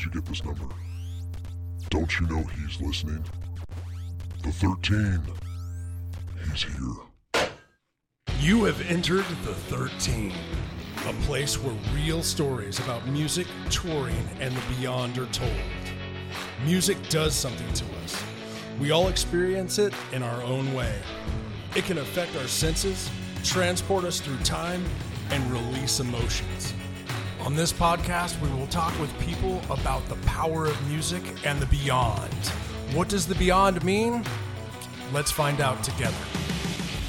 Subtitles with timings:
[0.00, 0.64] Did you get this number?
[1.90, 3.22] Don't you know he's listening?
[4.42, 5.20] The 13.
[6.42, 7.50] He's here.
[8.38, 10.32] You have entered the 13,
[11.06, 15.52] a place where real stories about music, touring, and the beyond are told.
[16.64, 18.24] Music does something to us.
[18.80, 20.94] We all experience it in our own way.
[21.76, 23.10] It can affect our senses,
[23.44, 24.82] transport us through time,
[25.30, 26.72] and release emotions.
[27.46, 31.64] On this podcast, we will talk with people about the power of music and the
[31.66, 32.32] beyond.
[32.92, 34.22] What does the beyond mean?
[35.10, 36.14] Let's find out together.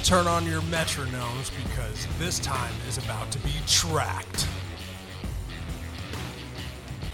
[0.02, 4.48] Turn on your metronomes because this time is about to be tracked.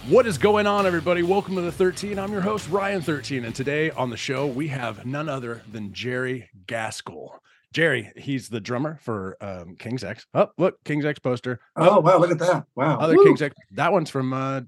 [0.09, 1.25] What is going on, everybody?
[1.25, 2.21] Welcome to the 13.
[2.21, 3.45] I'm your host, Ryan 13.
[3.45, 7.41] And today on the show, we have none other than Jerry Gaskill.
[7.73, 10.27] Jerry, he's the drummer for um, King's X.
[10.35, 11.61] Oh, look, King's X poster.
[11.77, 12.65] Oh, wow, look at that.
[12.75, 12.99] Wow.
[12.99, 13.25] Other Woo.
[13.25, 13.55] King's X.
[13.73, 14.63] That one's from, uh,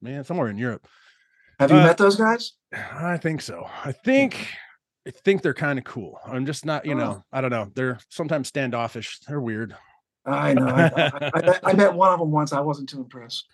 [0.00, 0.86] man, somewhere in Europe.
[1.60, 2.54] Have you uh, met those guys?
[2.72, 3.68] I think so.
[3.84, 4.48] I think
[5.06, 6.18] I think they're kind of cool.
[6.24, 7.70] I'm just not, you know, I don't know.
[7.74, 9.18] They're sometimes standoffish.
[9.26, 9.74] They're weird.
[10.24, 10.66] I know.
[10.66, 12.52] I, I, I, met, one of them once.
[12.52, 13.46] I wasn't too impressed.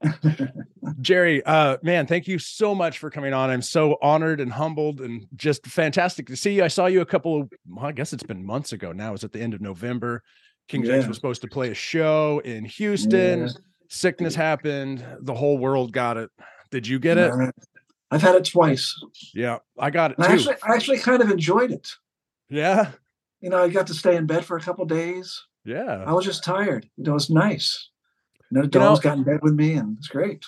[1.00, 3.48] Jerry, uh, man, thank you so much for coming on.
[3.48, 6.64] I'm so honored and humbled and just fantastic to see you.
[6.64, 9.08] I saw you a couple of, well, I guess it's been months ago now.
[9.08, 10.22] It was at the end of November.
[10.68, 13.40] King James was supposed to play a show in Houston.
[13.40, 13.48] Yeah.
[13.88, 15.04] Sickness happened.
[15.22, 16.30] The whole world got it.
[16.70, 17.32] Did you get it?
[18.10, 18.94] I've had it twice.
[19.34, 21.88] Yeah, I got it I actually, I actually kind of enjoyed it.
[22.48, 22.92] yeah,
[23.40, 25.44] You know, I got to stay in bed for a couple days.
[25.64, 26.04] Yeah.
[26.06, 26.88] I was just tired.
[26.98, 27.88] It was nice.
[28.50, 30.44] You know, the You know- got in bed with me, and it's great.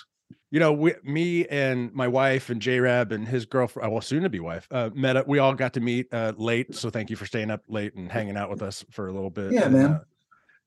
[0.51, 4.23] you know, we, me and my wife and J Rab and his girlfriend, well, soon
[4.23, 5.27] to be wife, uh, met up.
[5.27, 6.75] We all got to meet uh, late.
[6.75, 9.29] So thank you for staying up late and hanging out with us for a little
[9.31, 9.51] bit.
[9.51, 9.85] Yeah, And, man.
[9.91, 9.99] uh,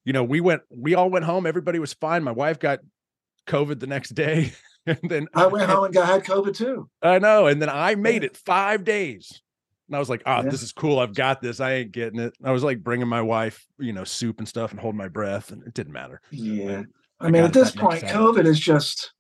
[0.05, 1.47] you know, we went, we all went home.
[1.47, 2.25] Everybody was fine.
[2.25, 2.81] My wife got
[3.47, 4.53] COVID the next day.
[4.87, 6.89] and then I went home and got had COVID too.
[7.03, 7.47] I know.
[7.47, 9.41] And then I made it five days.
[9.89, 10.51] And I was like, oh, Yeah.
[10.51, 10.99] this is cool.
[10.99, 11.61] I've got this.
[11.61, 12.35] I ain't getting it.
[12.43, 15.53] I was like bringing my wife, you know, soup and stuff and holding my breath.
[15.53, 16.21] And it didn't matter.
[16.31, 16.83] Yeah.
[17.21, 18.11] I I mean, at this point, time.
[18.15, 19.13] COVID is just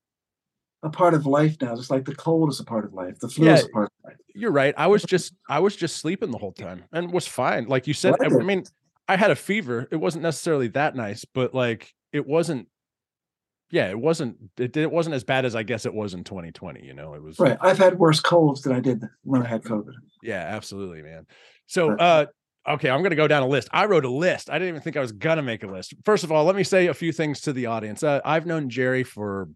[0.83, 1.75] a part of life now.
[1.77, 3.19] Just like the cold is a part of life.
[3.19, 4.17] The flu is a part of life.
[4.35, 4.75] You're right.
[4.77, 7.67] I was just I was just sleeping the whole time and was fine.
[7.67, 8.65] Like you said, I, I mean,
[9.09, 9.89] I had a fever.
[9.91, 12.69] It wasn't necessarily that nice, but like it wasn't
[13.71, 16.85] yeah, it wasn't it, it wasn't as bad as I guess it was in 2020,
[16.85, 17.15] you know.
[17.15, 17.59] It was Right.
[17.61, 19.93] I've had worse colds than I did when I had COVID.
[20.23, 21.27] yeah, absolutely, man.
[21.67, 22.27] So uh
[22.69, 23.69] okay, I'm gonna go down a list.
[23.73, 24.51] I wrote a list.
[24.51, 25.95] I didn't even think I was gonna make a list.
[26.05, 28.03] First of all, let me say a few things to the audience.
[28.03, 29.49] Uh, I've known Jerry for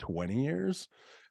[0.00, 0.88] 20 years,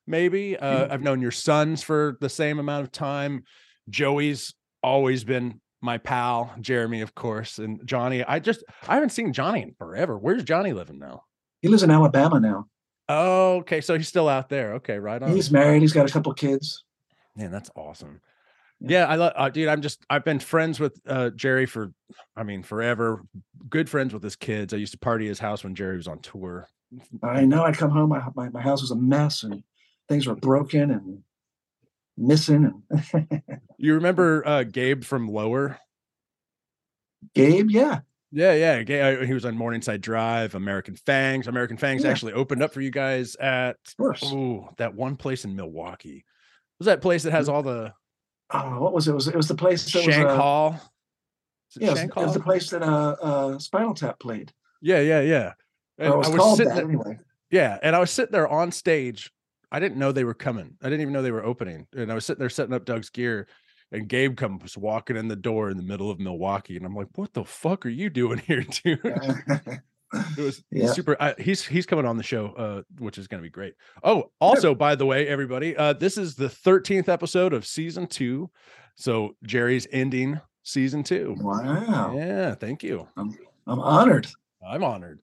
[0.08, 0.58] maybe.
[0.58, 0.88] Uh.
[0.92, 3.44] I've known your sons for the same amount of time.
[3.90, 4.54] Joey's
[4.84, 8.24] always been my pal, Jeremy, of course, and Johnny.
[8.24, 10.18] I just I haven't seen Johnny in forever.
[10.18, 11.24] Where's Johnny living now?
[11.62, 12.68] He lives in Alabama now.
[13.10, 13.82] Oh, okay.
[13.82, 14.76] So he's still out there.
[14.76, 15.32] Okay, right on.
[15.32, 15.82] He's married.
[15.82, 16.84] He's got a couple kids.
[17.36, 18.22] Man, that's awesome.
[18.80, 19.02] Yeah.
[19.02, 19.68] Yeah, I love, uh, dude.
[19.68, 21.94] I'm just, I've been friends with uh, Jerry for,
[22.36, 23.24] I mean, forever.
[23.70, 24.74] Good friends with his kids.
[24.74, 26.68] I used to party at his house when Jerry was on tour.
[27.24, 27.64] I know.
[27.64, 28.10] I'd come home.
[28.10, 29.64] My, my my house was a mess, and
[30.10, 31.24] things were broken and
[32.18, 32.82] missing.
[32.90, 33.42] And
[33.78, 35.80] You remember uh, Gabe from Lower?
[37.34, 38.00] Gabe, yeah,
[38.32, 39.06] Yeah, yeah.
[39.22, 41.48] Uh, He was on Morningside Drive, American Fangs.
[41.48, 42.12] American Fangs Yeah.
[42.12, 44.22] actually opened up for you guys at, of course.
[44.26, 46.24] oh, that one place in Milwaukee.
[46.80, 47.94] Was that place that has all the
[48.54, 49.12] Oh, what was it?
[49.12, 50.80] it was it was the place that Shank was uh, Hall?
[51.78, 54.52] Yeah, it was, Shank it was the place that uh, uh Spinal Tap played.
[54.82, 55.54] Yeah, yeah, yeah.
[55.98, 57.20] And was I called sitting there- anyway.
[57.50, 59.32] Yeah, and I was sitting there on stage.
[59.74, 60.78] I didn't know they were coming.
[60.82, 61.88] I didn't even know they were opening.
[61.94, 63.48] And I was sitting there setting up Doug's gear,
[63.92, 67.08] and Gabe comes walking in the door in the middle of Milwaukee, and I'm like,
[67.16, 69.82] "What the fuck are you doing here, dude?" It
[70.38, 70.92] was Yeah.
[70.92, 71.16] super.
[71.20, 73.76] I, he's he's coming on the show, uh, which is going to be great.
[74.04, 78.50] Oh, also, by the way, everybody, uh, this is the 13th episode of season two,
[78.96, 81.36] so Jerry's ending season two.
[81.40, 83.08] wow, Yeah, thank you.
[83.18, 83.36] I'm
[83.80, 84.28] honored.
[84.68, 85.20] I'm honored.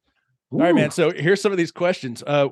[0.51, 0.91] All right, man.
[0.91, 2.23] So here's some of these questions.
[2.27, 2.49] Uh,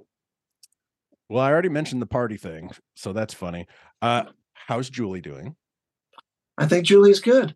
[1.29, 3.67] well, I already mentioned the party thing, so that's funny.
[4.03, 5.57] Uh, how's Julie doing?
[6.59, 7.55] I think Julie's good.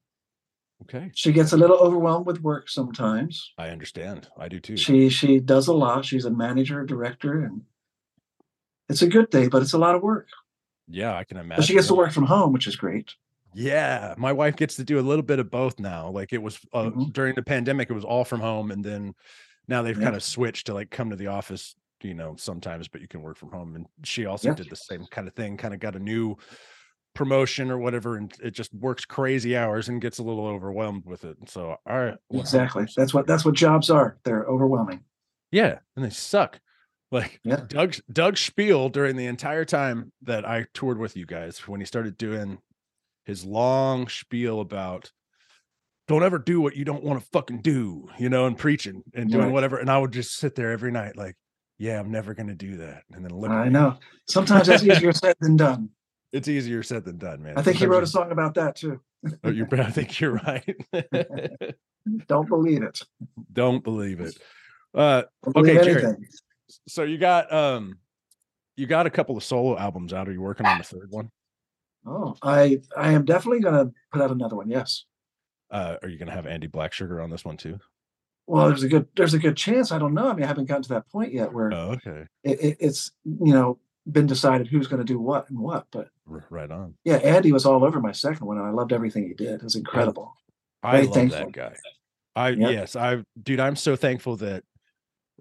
[0.82, 3.52] Okay, She gets a little overwhelmed with work sometimes.
[3.58, 4.28] I understand.
[4.38, 4.76] I do too.
[4.78, 6.06] She she does a lot.
[6.06, 7.62] She's a manager, director, and
[8.88, 10.28] it's a good day, but it's a lot of work.
[10.88, 11.60] yeah, I can imagine.
[11.60, 13.14] But she gets to work from home, which is great.
[13.54, 16.08] Yeah, my wife gets to do a little bit of both now.
[16.10, 17.12] Like it was uh, Mhm.
[17.12, 19.14] during the pandemic, it was all from home, and then
[19.68, 20.04] now they've Yeah.
[20.04, 23.20] kind of switched to like come to the office, you know, sometimes, but you can
[23.22, 23.76] work from home.
[23.76, 24.54] And she also Yeah.
[24.54, 25.56] did the same kind of thing.
[25.58, 26.36] Kind of got a new
[27.14, 31.24] promotion or whatever, and it just works crazy hours and gets a little overwhelmed with
[31.24, 31.36] it.
[31.46, 32.86] So, all right, Exactly.
[32.96, 34.18] That's what that's what jobs are.
[34.24, 35.00] They're overwhelming.
[35.50, 36.60] Yeah, and they suck.
[37.12, 37.62] Like Yeah.
[37.66, 41.86] Doug Doug Spiel during the entire time that I toured with you guys when he
[41.86, 42.58] started doing
[43.24, 45.10] his long spiel about
[46.06, 49.28] don't ever do what you don't want to fucking do, you know, and preaching and
[49.30, 49.52] doing Right.
[49.52, 49.78] whatever.
[49.78, 51.36] And I would just sit there every night, like,
[51.78, 53.02] yeah, I'm never gonna do that.
[53.12, 53.98] And then look, I know.
[54.28, 55.90] Sometimes that's easier said than done.
[56.32, 57.54] It's easier said than done, man.
[57.56, 59.00] I think he wrote a song about that too.
[59.44, 60.76] oh, you're, I think you're right.
[62.26, 63.02] Don't believe it.
[63.52, 64.38] don't believe it.
[64.94, 66.16] Uh, Don't believe Okay, Jared.
[66.88, 67.98] so you got um,
[68.76, 70.28] you got a couple of solo albums out.
[70.28, 71.30] Are you working on the third one?
[72.06, 74.70] Oh, I I am definitely gonna put out another one.
[74.70, 75.04] Yes.
[75.70, 77.78] Uh, are you gonna have Andy Black Sugar on this one too?
[78.46, 79.92] Well, there's a good there's a good chance.
[79.92, 80.28] I don't know.
[80.28, 82.24] I mean, I haven't gotten to that point yet where Oh, okay.
[82.42, 83.78] it, it, it's you know
[84.12, 85.86] been decided who's going to do what and what.
[85.90, 86.94] But right on.
[87.04, 89.54] yeah, Andy was all over my second one, and I loved everything he did.
[89.54, 90.34] It was incredible.
[90.82, 91.38] I Very love thankful.
[91.46, 91.74] that guy.
[92.36, 92.72] I Yep.
[92.72, 94.64] yes, I dude, I'm so thankful that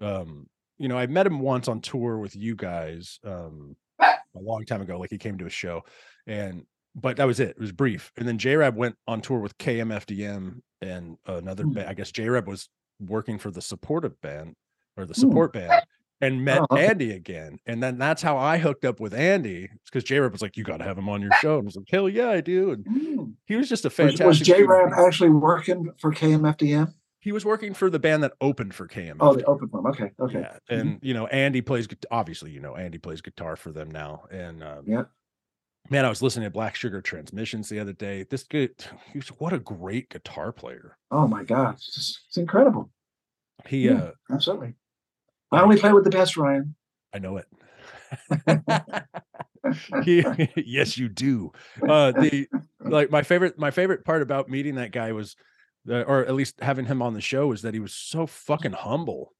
[0.00, 0.46] um,
[0.78, 4.80] you know, I met him once on tour with you guys um a long time
[4.82, 4.98] ago.
[4.98, 5.82] Like he came to a show
[6.26, 6.64] and
[6.96, 7.50] but that was it.
[7.50, 8.10] It was brief.
[8.16, 11.72] And then J Rab went on tour with KMFDM and another Hmm.
[11.74, 11.88] band.
[11.88, 12.68] I guess J Rab was
[12.98, 14.54] working for the supportive band
[14.96, 15.20] or the Hmm.
[15.20, 15.82] support band
[16.20, 16.76] and met Oh.
[16.76, 17.58] Andy again.
[17.66, 19.68] And then that's how I hooked up with Andy.
[19.86, 21.54] because J Rab was like, You gotta have him on your show.
[21.58, 22.72] And I was like, Hell yeah, I do.
[22.72, 23.34] And Mm.
[23.46, 24.26] he was just a Was, fantastic.
[24.26, 26.92] was J human Rab actually working for KMFDM?
[27.22, 29.16] He was working for the band that opened for KM.
[29.20, 29.86] Oh, the open one.
[29.88, 30.40] Okay, okay.
[30.40, 31.86] Yeah, and you know, Andy plays.
[32.10, 34.24] Obviously, you know, Andy plays guitar for them now.
[34.30, 35.02] And um, Yeah.
[35.90, 38.22] man, I was listening to Black Sugar Transmissions the other day.
[38.22, 38.70] This good,
[39.12, 40.96] he's what a great guitar player.
[41.10, 42.90] Oh my God, it's, it's incredible.
[43.66, 43.92] He, Yeah.
[44.02, 44.72] uh, Absolutely.
[45.52, 46.74] I only play with the best, Ryan.
[47.12, 47.46] I know it.
[50.56, 51.52] yes, you do.
[51.86, 52.48] Uh, the
[52.80, 55.36] like my favorite, my favorite part about meeting that guy was,
[55.88, 58.72] uh, or at least having him on the show, was that he was so fucking
[58.72, 59.32] humble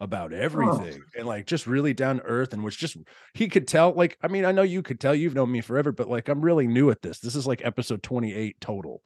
[0.00, 2.96] about everything and like just really down to earth and was just
[3.32, 5.92] he could tell like i mean i know you could tell you've known me forever
[5.92, 9.00] but like i'm really new at this this is like episode 28 total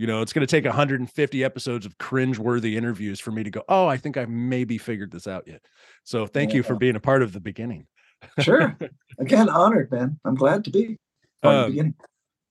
[0.00, 3.50] you know it's going to take 150 episodes of cringe worthy interviews for me to
[3.50, 5.60] go oh i think i maybe figured this out yet
[6.04, 7.86] so thank you for being a part of the beginning
[8.38, 8.76] Sure.
[9.18, 10.20] Again, honored, man.
[10.26, 10.98] I'm glad to be.
[11.42, 11.94] part of the Um, beginning.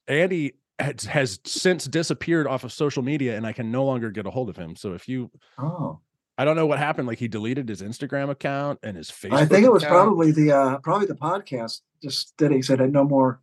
[0.07, 4.25] Andy has, has since disappeared off of social media and I can no longer get
[4.25, 4.75] a hold of him.
[4.75, 5.29] So if you,
[5.59, 5.99] Oh,
[6.39, 7.07] I don't know what happened.
[7.07, 9.33] Like he deleted his Instagram account and his Facebook.
[9.33, 9.95] I think it was account.
[10.07, 11.81] probably the uh probably the podcast.
[12.01, 13.39] Just that he said no more,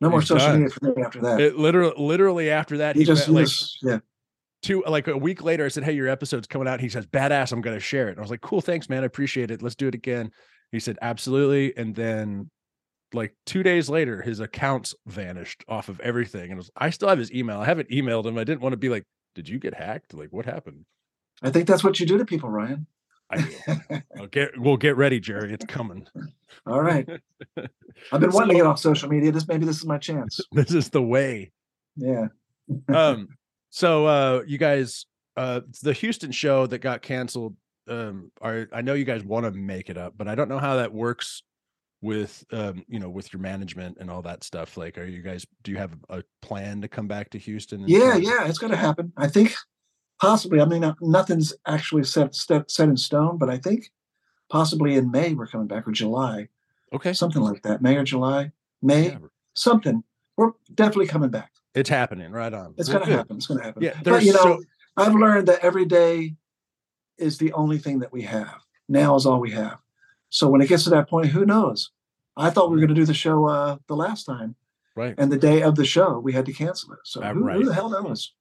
[0.00, 1.40] no more social media for me after that.
[1.40, 3.98] It literally, literally after that, he he, just, he like just yeah.
[4.62, 6.80] two, like a week later, I said, Hey, your episode's coming out.
[6.80, 7.52] He says, badass.
[7.52, 8.12] I'm going to share it.
[8.12, 8.60] And I was like, cool.
[8.60, 9.02] Thanks, man.
[9.02, 9.62] I appreciate it.
[9.62, 10.30] Let's do it again.
[10.70, 11.76] He said, absolutely.
[11.76, 12.50] And then
[13.12, 16.50] like two days later, his accounts vanished off of everything.
[16.50, 17.60] And was, I still have his email.
[17.60, 18.38] I haven't emailed him.
[18.38, 19.04] I didn't want to be like,
[19.34, 20.14] did you get hacked?
[20.14, 20.84] Like what happened?
[21.42, 22.86] I think that's what you do to people, Ryan.
[23.30, 24.00] I do.
[24.18, 25.52] I'll get we'll get ready, Jerry.
[25.52, 26.06] It's coming.
[26.66, 27.06] All right.
[28.12, 29.32] I've been wanting to get off social media.
[29.32, 30.40] This maybe this is my chance.
[30.52, 31.52] This is the way.
[31.96, 32.28] Yeah.
[32.94, 33.28] Um,
[33.70, 35.06] so uh you guys
[35.38, 37.56] uh the Houston show that got canceled.
[37.88, 40.58] Um, are I know you guys want to make it up, but I don't know
[40.58, 41.42] how that works
[42.00, 44.76] with um, you know, with your management and all that stuff.
[44.76, 47.84] Like, are you guys do you have a plan to come back to Houston?
[47.86, 49.12] Yeah, yeah, it's going to happen.
[49.16, 49.54] I think
[50.20, 50.60] possibly.
[50.60, 53.90] I mean, nothing's actually set, set set in stone, but I think
[54.50, 56.48] possibly in May we're coming back or July,
[56.92, 57.12] Okay.
[57.12, 57.82] something like that.
[57.82, 59.18] May or July, May, Yeah,
[59.54, 60.02] something.
[60.36, 61.50] We're definitely coming back.
[61.74, 62.32] it's happening.
[62.32, 62.74] Right on.
[62.78, 63.36] It's going to happen.
[63.36, 63.82] It's going to happen.
[63.82, 64.62] Yeah, but you know, so-
[64.96, 66.34] I've learned that every day
[67.18, 68.54] is the only thing that we have.
[68.88, 69.78] Now is all we have.
[70.30, 71.90] So when it gets to that point, who knows?
[72.36, 74.54] I thought we were going to do the show uh, the last time,
[74.96, 75.14] Right.
[75.18, 77.00] and the day of the show we had to cancel it.
[77.04, 77.56] So Uh, who, right.
[77.56, 78.32] who the hell knows?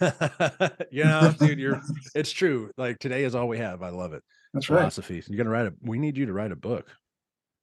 [0.90, 1.80] you know, dude, you're
[2.14, 2.70] it's true.
[2.76, 3.82] Like today is all we have.
[3.82, 4.22] I love it.
[4.52, 4.78] That's right.
[4.80, 5.22] Philosophy.
[5.28, 6.88] You're gonna write a we need you to write a book.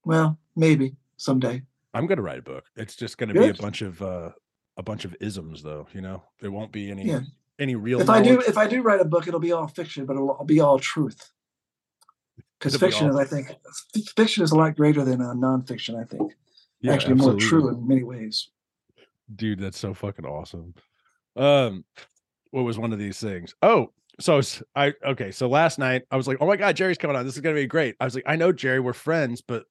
[0.06, 1.62] Well, maybe someday.
[1.94, 2.66] I'm gonna write a book.
[2.76, 4.30] It's just gonna be a bunch of uh
[4.78, 6.24] a bunch of isms though, you know.
[6.40, 7.22] There won't be any Yeah.
[7.60, 10.06] any real If I do, if I do write a book, it'll be all fiction,
[10.06, 11.32] but it'll be all truth.
[12.58, 13.56] Because It'll be fiction all- is, I think,
[14.16, 16.00] fiction is a lot greater than uh, nonfiction.
[16.00, 16.32] I think
[16.80, 18.50] Yeah, actually more true in many ways.
[19.36, 20.74] Dude, that's so fucking awesome.
[21.36, 21.86] Um
[22.52, 23.56] what was one of these things?
[23.62, 24.42] Oh, so
[24.76, 27.26] I okay, so last night I was like, "Oh my god, Jerry's coming on.
[27.26, 29.66] This is to be great." I was like, "I know Jerry, we're friends, but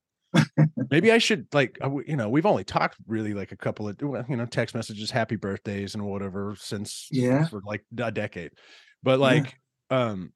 [0.90, 4.36] maybe I should like you know, we've only talked really like a couple of you
[4.36, 7.46] know, text messages, happy birthdays and whatever since Yeah.
[7.48, 8.52] for like a decade.
[9.02, 9.26] But Yeah.
[9.26, 9.60] like
[9.90, 10.32] um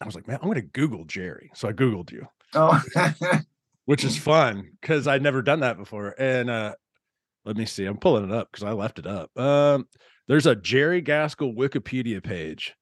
[0.00, 2.26] I was like, "Man, I'm going to google Jerry." So I googled you.
[2.54, 2.82] Oh,
[3.84, 6.14] which is fun because I'd never done that before.
[6.18, 6.74] And uh
[7.44, 9.36] let me see, I'm pulling it up because I left it up.
[9.38, 9.86] Um,
[10.28, 12.74] there's a Jerry Gaskill Wikipedia page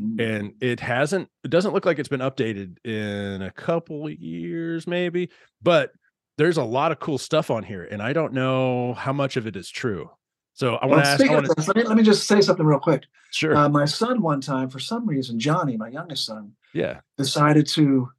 [0.00, 0.18] Mm.
[0.18, 5.28] and it hasn't it doesn't look like it's been updated in a couple years maybe
[5.60, 5.90] but
[6.38, 9.46] there's a lot of cool stuff on here and i don't know how much of
[9.46, 10.08] it is true
[10.54, 12.40] so i want Well, to ask I wanna, this, let me, let me just say
[12.40, 13.04] something real quick.
[13.30, 17.66] sure Uh, my son, one time, for some reason, Johnny, my youngest son, yeah decided
[17.74, 18.10] to.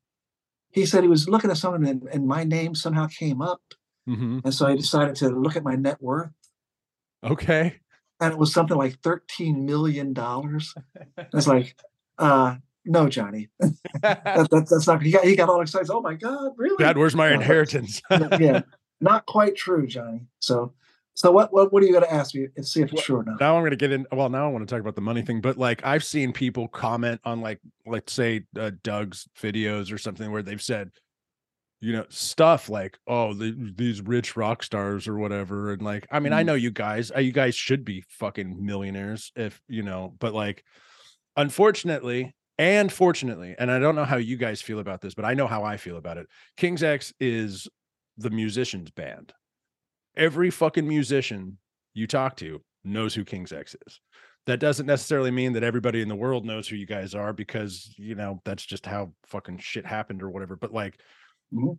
[0.70, 3.62] He said he was looking at something, and, and my name somehow came up,
[4.06, 6.30] hmm and so he decided to look at my net worth,
[7.24, 7.81] okay
[8.22, 10.74] and it was something like thirteen million dollars.
[11.34, 11.76] It's like,
[12.18, 13.50] uh, no, Johnny,
[14.02, 15.02] that, that, that's not.
[15.02, 15.90] He got he got all excited.
[15.92, 16.82] Oh my God, really?
[16.84, 18.02] dad where's my inheritance
[18.40, 18.62] yeah,
[19.00, 20.28] not quite true, Johnny.
[20.40, 20.74] So,
[21.14, 21.54] so what?
[21.54, 21.74] What?
[21.74, 23.40] What are you going to ask me and see if it's true or not?
[23.40, 25.22] now i'm going to get in well now i want to talk about the money
[25.22, 29.98] thing but like i've seen people comment on like let's say uh, doug's videos or
[29.98, 30.92] something where they've said
[31.82, 36.20] you know stuff like oh the, these rich rock stars or whatever and like i
[36.20, 36.46] mean i Mhm.
[36.46, 40.64] know you guys uh, you guys should be fucking millionaires if you know but like
[41.38, 45.34] unfortunately and fortunately and i don't know how you guys feel about this but i
[45.34, 47.68] know how i feel about it king's x is
[48.18, 49.34] the musicians band
[50.16, 51.58] every fucking musician
[51.94, 54.00] you talk to knows who king's x is
[54.48, 57.94] that doesn't necessarily mean that everybody in the world knows who you guys are because
[57.98, 61.00] you know that's just how fucking shit happened or whatever but like.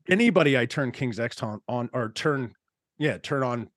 [0.08, 2.52] Anybody i turn king's x on, on or turn
[2.98, 3.68] yeah turn on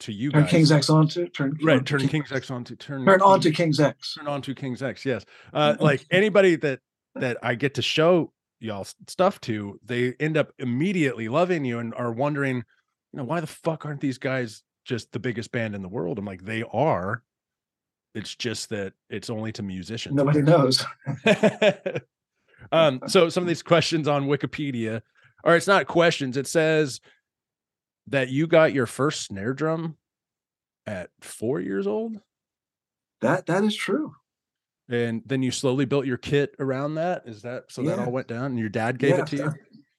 [0.00, 0.50] to you Turn guys.
[0.50, 2.50] King's X on to turn right turn King- king's x.
[2.52, 4.14] On to turn turn on to King's X.
[4.14, 5.24] turn on to king's x yes.
[5.52, 6.78] Uh like anybody that
[7.16, 11.92] that i get to show y'all stuff to they end up immediately loving you and
[11.94, 15.82] are wondering you know why the fuck aren't these guys just the biggest band in
[15.82, 16.18] the world?
[16.18, 17.22] I'm like they are.
[18.14, 20.14] It's just that it's only to musicians.
[20.14, 20.84] Nobody knows.
[22.72, 25.02] um so some of these questions on wikipedia
[25.44, 27.00] or it's not questions it says
[28.06, 29.96] that you got your first snare drum
[30.86, 32.20] at four years old
[33.20, 34.14] That that is true.
[34.88, 38.28] and then you slowly built your kit around that is that so that all went
[38.28, 39.52] down and your dad gave yeah, it to you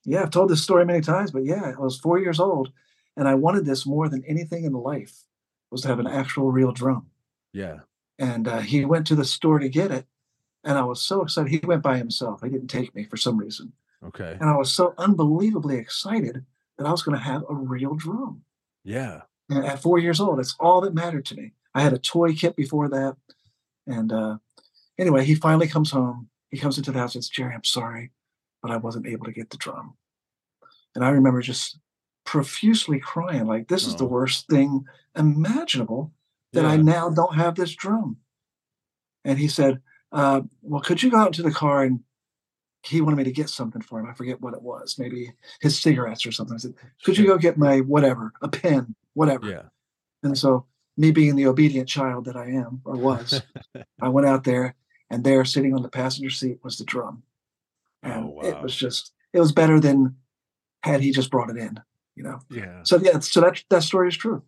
[0.05, 2.71] Yeah, I've told this story many times, but yeah, I was four years old,
[3.17, 5.13] and I wanted this more than anything in life
[5.69, 7.07] was to have an actual real drum.
[7.53, 7.79] yeah
[8.17, 10.05] And uh, he went to the store to get it,
[10.63, 11.51] and I was so excited.
[11.51, 12.41] He went by himself.
[12.41, 13.73] He didn't take me for some reason,
[14.05, 16.45] okay and I was so unbelievably excited
[16.77, 18.43] that I was going to have a real drum.
[18.83, 21.53] yeah And at four years old, it's all that mattered to me.
[21.75, 23.15] I had a toy kit before that.
[23.87, 24.37] And uh,
[24.97, 26.29] anyway, he finally comes home.
[26.51, 28.11] He comes into the house and says, Jerry, I'm sorry,
[28.61, 29.95] but I wasn't able to get the drum.
[30.95, 31.77] And I remember just
[32.25, 34.07] profusely crying, like, this is the Oh.
[34.07, 36.13] worst thing imaginable
[36.53, 38.17] that I now don't have this drum.
[39.25, 41.99] And he said, uh, Well, could you go out into the car and
[42.83, 44.07] he wanted me to get something for him.
[44.07, 46.55] I forget what it was, maybe his cigarettes or something.
[46.55, 49.49] I said, Could you go get my whatever, a pen, whatever?
[49.49, 49.63] yeah
[50.23, 50.65] And so,
[50.97, 53.41] me being the obedient child that I am or was,
[54.01, 54.75] I went out there,
[55.09, 57.23] and there, sitting on the passenger seat, was the drum.
[58.03, 60.15] And Oh, it was just, it was better than
[60.83, 61.79] had he just brought it in,
[62.15, 62.39] you know.
[62.49, 64.43] yeah So yeah, so that that story is true.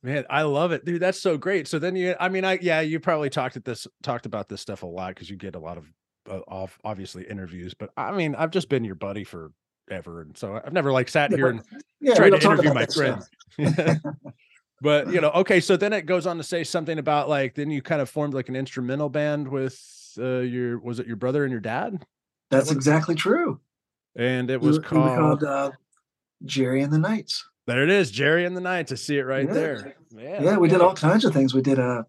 [0.00, 1.02] Man, I love it, dude.
[1.02, 1.66] That's so great.
[1.66, 4.60] So then you, I mean, I yeah, you probably talked at this, talked about this
[4.60, 5.86] stuff a lot because you get a lot of,
[6.28, 7.74] off, obviously interviews.
[7.74, 11.32] But I mean, I've just been your buddy forever, and so I've never like sat
[11.32, 11.62] here and
[12.00, 13.28] Yeah, tried to interview my friends.
[14.80, 15.60] but you know, okay.
[15.60, 18.34] So then it goes on to say something about like then you kind of formed
[18.34, 19.80] like an instrumental band with
[20.18, 22.04] uh, your was it your brother and your dad,
[22.50, 23.60] That's exactly true.
[24.16, 25.44] and it We was we called.
[25.44, 25.72] uh,
[26.44, 27.44] Jerry and the Knights.
[27.66, 28.92] there it is, Jerry and the Knights.
[28.92, 29.52] I see it right Yeah.
[29.52, 29.94] there.
[30.16, 31.52] Yeah, Yeah, we did all kinds of things.
[31.54, 32.04] We did uh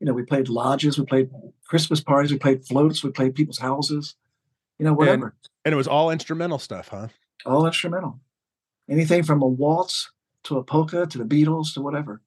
[0.00, 1.30] you know, we played lodges, we played
[1.66, 4.14] Christmas parties, we played floats, we played people's houses,
[4.78, 5.34] you know, whatever.
[5.64, 7.08] and it was all instrumental stuff, huh?
[7.46, 8.20] all instrumental.
[8.88, 10.10] Anything from a waltz
[10.44, 12.22] to a polka to the Beatles to whatever.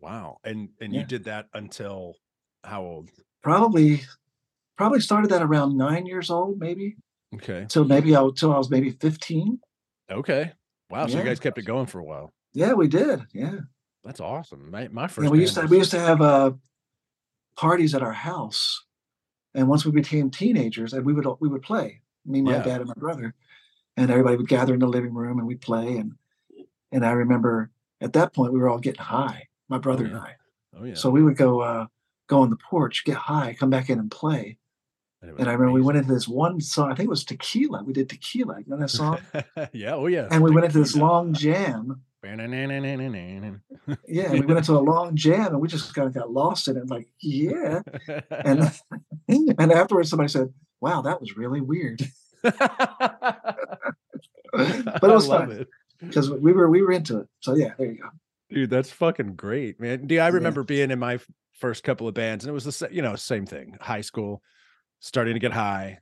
[0.00, 0.38] Wow.
[0.44, 1.00] And and Yeah.
[1.00, 2.16] you did that until
[2.62, 3.10] how old?
[3.42, 4.02] Probably
[4.76, 6.96] probably started that around nine years old, maybe.
[7.34, 7.66] Okay.
[7.68, 9.58] Till maybe I till I was maybe 15.
[10.10, 10.52] Okay.
[10.90, 11.06] Wow.
[11.08, 12.32] So you guys kept it going for a while.
[12.52, 13.22] Yeah, we did.
[13.32, 13.60] Yeah.
[14.04, 14.70] That's awesome.
[14.70, 16.52] My my first Yeah, we used to we used to have uh
[17.56, 18.84] parties at our house.
[19.54, 22.62] And once we became teenagers, and we would we would play, me, my Yeah.
[22.62, 23.34] dad, and my brother,
[23.96, 25.96] and everybody would gather in the living room and we'd play.
[25.96, 26.14] And
[26.92, 27.70] and I remember
[28.00, 30.20] at that point we were all getting high, my brother and yeah.
[30.20, 30.34] I.
[30.76, 30.94] Oh yeah.
[30.94, 31.86] So we would go uh
[32.26, 34.58] go on the porch, get high, come back in and play.
[35.22, 37.82] And I remember we went into this one song, I think it was Tequila.
[37.82, 39.20] We did Tequila, you know that song?
[39.72, 39.94] yeah.
[39.94, 40.28] Oh yeah.
[40.30, 42.02] and we went into this long jam.
[44.08, 46.76] Yeah, we went into a long jam and we just kind of got lost in
[46.76, 47.80] it, like, yeah.
[48.30, 48.70] And
[49.58, 52.00] and afterwards somebody said, Wow, that was really weird.
[52.42, 52.60] but
[54.52, 55.66] it was fun.
[56.00, 57.28] Because we were we were into it.
[57.40, 58.08] So yeah, there you go.
[58.50, 60.34] dude that's fucking great man dude i Yeah.
[60.34, 61.18] remember being in my
[61.58, 64.42] first couple of bands and it was the you know same thing high school
[65.00, 65.98] starting to get high,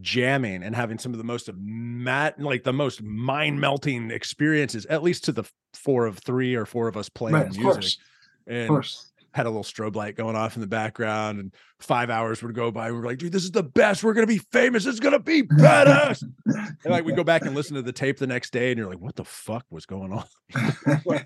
[0.00, 5.02] jamming, and having some of the most mat like the most mind melting experiences, at
[5.02, 7.64] least to the four of three or four of us playing Right, of music.
[7.72, 7.98] course.
[8.46, 9.12] Of And course.
[9.32, 12.70] had a little strobe light going off in the background, and five hours would go
[12.70, 12.90] by.
[12.92, 14.02] We were like, dude, this is the best.
[14.04, 14.86] We're gonna be famous.
[14.86, 16.22] It's gonna be badass.
[16.46, 18.88] and like we go back and listen to the tape the next day, and you're
[18.88, 20.24] like, what the fuck was going on?
[21.04, 21.20] well,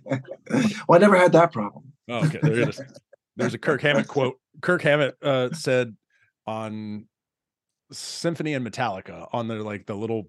[0.90, 1.92] I never had that problem.
[2.08, 2.38] Oh, okay.
[2.42, 2.80] There it is.
[3.36, 4.34] There's a Kirk Hammett quote.
[4.62, 5.94] Kirk Hammett uh, said
[6.46, 7.06] on
[7.90, 10.28] Symphony and Metallica on their like the little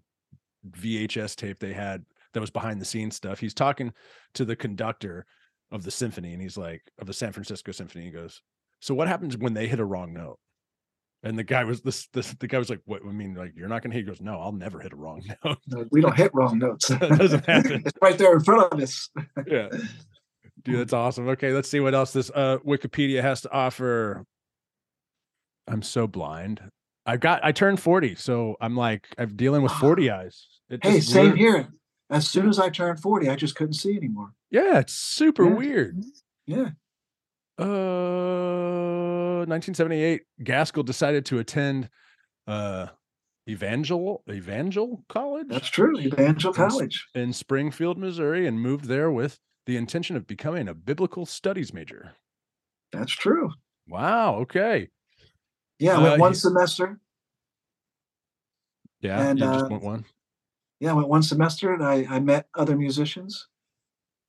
[0.72, 3.40] VHS tape they had that was behind the scenes stuff.
[3.40, 3.94] He's talking
[4.36, 5.26] to the conductor
[5.72, 8.06] of the symphony, and he's like, of the San Francisco Symphony.
[8.06, 8.42] He goes,
[8.80, 10.40] "So what happens when they hit a wrong note?"
[11.22, 13.02] And the guy was this, this the guy was like, "What?
[13.06, 15.22] I mean, like you're not gonna hit?" He goes, "No, I'll never hit a wrong
[15.46, 16.88] note." No, We don't hit wrong notes.
[16.90, 17.84] That doesn't happen.
[17.86, 19.10] it's right there in front of us.
[19.48, 19.68] yeah.
[20.64, 21.28] Dude, that's awesome.
[21.30, 24.26] Okay, let's see what else this uh Wikipedia has to offer.
[25.68, 26.62] I'm so blind.
[27.10, 30.48] I got I turned 40, so I'm like I'm dealing with 40 eyes.
[30.70, 31.70] It Hey, just same here.
[32.12, 34.32] As soon as I turned 40, I just couldn't see anymore.
[34.52, 35.54] Yeah, it's super Yeah.
[35.56, 36.04] weird.
[36.46, 36.70] Yeah.
[37.58, 41.90] Uh 1978, Gaskill decided to attend
[42.48, 42.88] uh
[43.50, 45.98] Evangel Evangel College That's true.
[46.00, 46.70] Evangel Yes.
[46.72, 47.08] College.
[47.16, 52.14] in Springfield, Missouri, and moved there with the intention of becoming a biblical studies major.
[52.92, 53.52] That's true.
[53.88, 54.90] Wow, okay.
[55.80, 57.00] Yeah, I Uh, went one he- semester.
[59.02, 60.06] Yeah, And, just uh, went one.
[60.80, 63.48] Yeah, I went one semester and I, I met other musicians.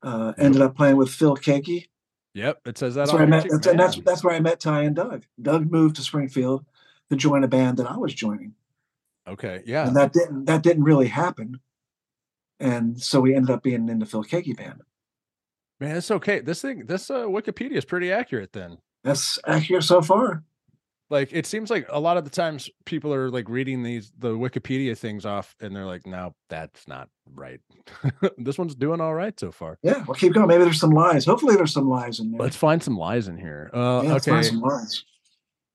[0.03, 1.89] Uh, ended up playing with Phil Keaggy.
[2.35, 3.47] Yep, it says that That's where I met.
[3.51, 5.25] That's, and that's that's where I met Ty and Doug.
[5.43, 6.65] Doug moved to Springfield
[7.11, 8.55] to join a band that I was joining,
[9.27, 9.63] okay.
[9.67, 11.59] Yeah, and that didn't that didn't really happen.
[12.61, 14.83] And so we ended up being in the Phil Keaggy band.
[15.81, 16.39] man, it's okay.
[16.41, 18.53] This thing, this uh, Wikipedia is pretty accurate.
[18.53, 20.45] Then, That's accurate so far.
[21.11, 24.31] Like, it seems like a lot of the times people are like reading these the
[24.31, 27.61] Wikipedia things off, and they're like, "No, that's not right."
[28.39, 29.77] this one's doing all right so far.
[29.83, 30.47] Yeah, well, keep going.
[30.47, 31.25] Maybe there's some lies.
[31.27, 32.41] Hopefully, there's some lies in there.
[32.41, 33.71] Let's find some lies in here.
[33.75, 34.49] Uh, yeah, let's find okay.
[34.49, 35.05] some lies.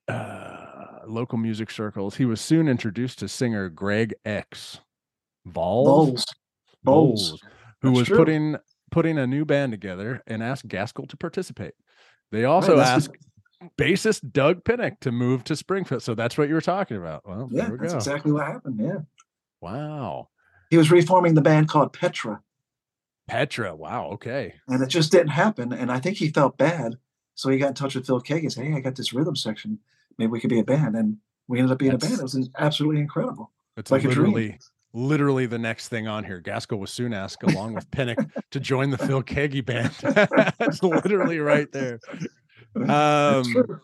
[0.07, 2.15] Uh, local music circles.
[2.15, 4.79] He was soon introduced to singer Greg X.
[5.45, 5.85] Volz.
[6.05, 6.25] Bowls.
[6.83, 7.41] Bowls.
[7.81, 8.17] Who That's was true.
[8.17, 8.55] putting
[8.91, 11.73] putting a new band together and asked Gaskill to participate.
[12.31, 13.09] They also Right, asked
[13.77, 16.03] bassist Doug Pinnick to move to Springfield.
[16.03, 17.27] So that's what you were talking about.
[17.27, 17.97] Well, Yeah, there we that's go.
[17.97, 18.79] exactly what happened.
[18.79, 18.99] Yeah,
[19.61, 20.29] Wow.
[20.69, 22.41] he was reforming the band called Petra,
[23.27, 23.75] Petra.
[23.75, 24.09] Wow.
[24.13, 24.53] Okay.
[24.67, 25.73] and it just didn't happen.
[25.73, 26.97] And I think he felt bad,
[27.33, 29.35] so he got in touch with Phil Keaggy and said, "Hey, I got this rhythm
[29.35, 29.79] section.
[30.17, 32.19] Maybe we could be a band." And we ended up being That's- a band.
[32.19, 33.51] It was absolutely incredible.
[33.77, 34.31] It's Like a dream.
[34.33, 34.59] literally
[34.97, 36.39] literally the next thing on here.
[36.39, 39.91] Gaskill was soon asked, along with Pinnick, to join the Phil Keaggy band.
[40.57, 41.99] that's literally right there.
[42.75, 43.81] Um,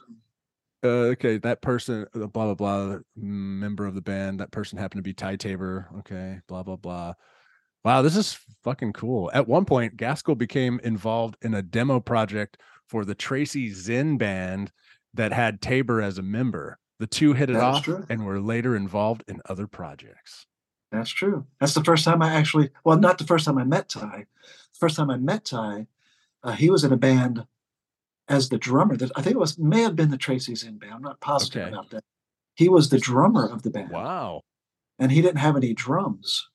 [0.84, 4.40] uh, okay, that person, uh, blah blah blah, member of the band.
[4.40, 5.88] That person happened to be Ty Tabor.
[6.00, 7.14] Okay, blah blah blah.
[7.84, 9.32] Wow, this is fucking cool.
[9.34, 14.72] At one point, Gaskill became involved in a demo project for the Tracy Zinn band
[15.14, 16.78] that had Tabor as a member.
[17.00, 18.06] The two hit it That's off true.
[18.10, 20.46] and were later involved in other projects.
[20.92, 21.48] That's true.
[21.60, 24.26] That's the first time I actually, well, not the first time I met Ty.
[24.74, 25.88] The first time I met Ty,
[26.44, 27.46] uh, he was in a band
[28.32, 28.96] as the drummer.
[28.98, 30.94] That I think it was may have been the Tracy's in band.
[30.94, 31.74] I'm not positive Okay.
[31.74, 32.04] about that.
[32.56, 34.42] He was the drummer of the band, Wow.
[35.00, 36.48] and he didn't have any drums.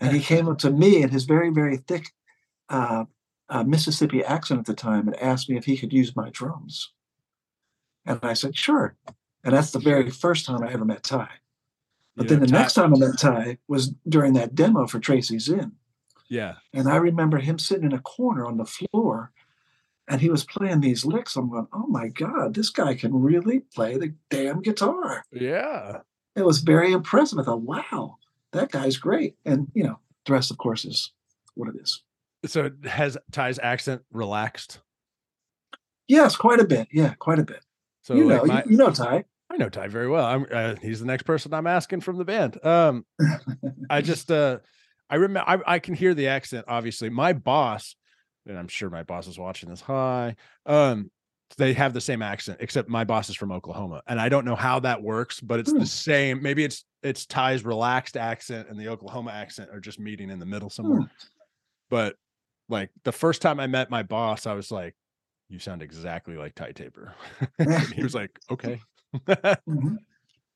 [0.00, 2.12] And he came up to me in his very very thick
[2.68, 3.04] uh,
[3.48, 6.92] uh, Mississippi accent at the time and asked me if he could use my drums.
[8.04, 8.96] And I said sure.
[9.44, 11.28] And that's the very first time I ever met Ty.
[12.16, 15.48] But then the Ty- next time I met Ty was during that demo for Tracy's
[15.48, 15.72] In.
[16.28, 16.54] Yeah.
[16.72, 19.32] And I remember him sitting in a corner on the floor
[20.08, 21.36] and he was playing these licks.
[21.36, 25.24] I'm going, oh my God, this guy can really play the damn guitar.
[25.32, 25.98] Yeah.
[26.34, 27.38] It was very impressive.
[27.38, 28.16] I thought, wow,
[28.52, 29.36] that guy's great.
[29.44, 31.12] And, you know, the rest, of course, is
[31.54, 32.02] what it is.
[32.44, 34.80] So has Ty's accent relaxed?
[36.08, 36.88] Yes, quite a bit.
[36.92, 37.60] Yeah, quite a bit.
[38.02, 39.24] So you like know, my, you, you know Ty.
[39.50, 40.24] I know Ty very well.
[40.24, 42.64] I'm uh, he's the next person I'm asking from the band.
[42.64, 43.04] Um
[43.90, 44.58] I just uh
[45.10, 47.10] I remember I, I can hear the accent obviously.
[47.10, 47.96] My boss,
[48.46, 49.80] and I'm sure my boss is watching this.
[49.82, 50.36] Hi.
[50.64, 51.10] Um
[51.58, 54.56] they have the same accent except my boss is from Oklahoma and I don't know
[54.56, 55.78] how that works, but it's Hmm.
[55.78, 56.42] the same.
[56.42, 60.46] Maybe it's it's Ty's relaxed accent and the Oklahoma accent are just meeting in the
[60.46, 61.00] middle somewhere.
[61.02, 61.06] Hmm.
[61.90, 62.16] But
[62.68, 64.96] like the first time I met my boss, I was like,
[65.48, 67.14] "You sound exactly like Ty Tabor."
[67.60, 68.80] And he was like, "Okay."
[69.14, 69.98] Mhm.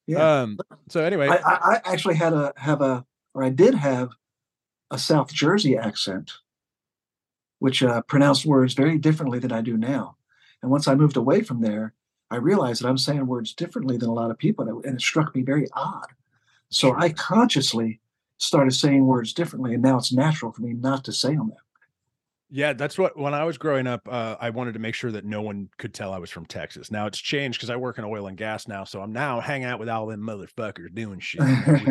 [0.07, 0.40] Yeah.
[0.42, 0.59] Um.
[0.88, 4.09] So anyway, I, I, I actually had a have a or I did have
[4.90, 6.33] a South Jersey accent,
[7.61, 10.16] which uh, pronounced words very differently than I do now.
[10.62, 11.94] And once I moved away from there,
[12.31, 15.35] I realized that I'm saying words differently than a lot of people, and it, struck
[15.35, 16.09] me very odd.
[16.68, 18.01] So I consciously
[18.38, 21.69] started saying words differently, and now it's natural for me not to say them that.
[22.52, 25.24] Yeah, that's what when I was growing up, uh, I wanted to make sure that
[25.24, 26.90] no one could tell I was from Texas.
[26.90, 29.68] Now it's changed because I work in oil and gas now, so I'm now hanging
[29.68, 31.42] out with all them motherfuckers doing shit.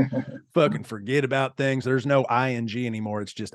[0.54, 1.86] fucking forget about things.
[1.86, 3.22] There's no ing anymore.
[3.22, 3.54] It's just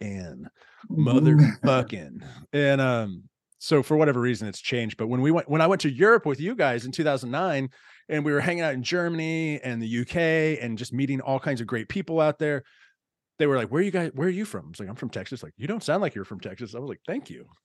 [0.00, 0.48] in
[0.90, 2.22] motherfucking.
[2.54, 3.24] and um,
[3.58, 4.96] so for whatever reason, it's changed.
[4.96, 7.68] But when we went, when I went to Europe with you guys in 2009,
[8.08, 11.60] and we were hanging out in Germany and the UK and just meeting all kinds
[11.60, 12.62] of great people out there
[13.38, 14.10] they were like, "Where are you guys?
[14.14, 16.14] Where are you from?" I was like, "I'm from Texas." Like, you don't sound like
[16.14, 16.74] you're from Texas.
[16.74, 17.46] I was like, "Thank you."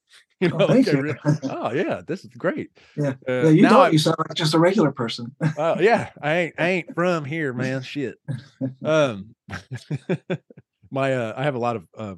[0.41, 0.99] You know, oh, like you.
[0.99, 2.71] really, oh yeah, this is great.
[2.97, 3.79] Yeah, uh, yeah you don't.
[3.79, 5.36] I, you sound like just a regular person.
[5.55, 7.84] Oh uh, yeah, I ain't I ain't from here, man.
[7.84, 8.15] Shit.
[8.84, 9.36] Um,
[10.89, 12.15] my uh, I have a lot of uh,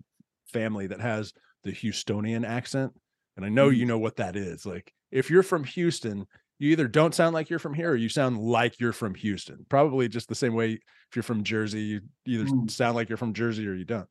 [0.48, 1.34] family that has
[1.66, 2.94] the Houstonian accent,
[3.36, 3.76] and I know mm.
[3.76, 4.66] you know what that is.
[4.66, 6.26] Like, if you're from Houston,
[6.64, 9.66] you either don't sound like you're from here or you sound like you're from Houston.
[9.68, 12.72] Probably just the same way if you're from Jersey, you either mm.
[12.72, 14.08] sound like you're from Jersey or you don't.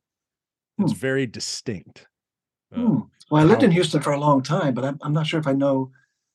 [0.77, 0.97] It's mm.
[0.97, 2.05] very distinct.
[2.71, 3.09] Mm.
[3.31, 5.47] Well, I lived in Houston for a long time, but I'm, I'm not sure if
[5.47, 5.89] I know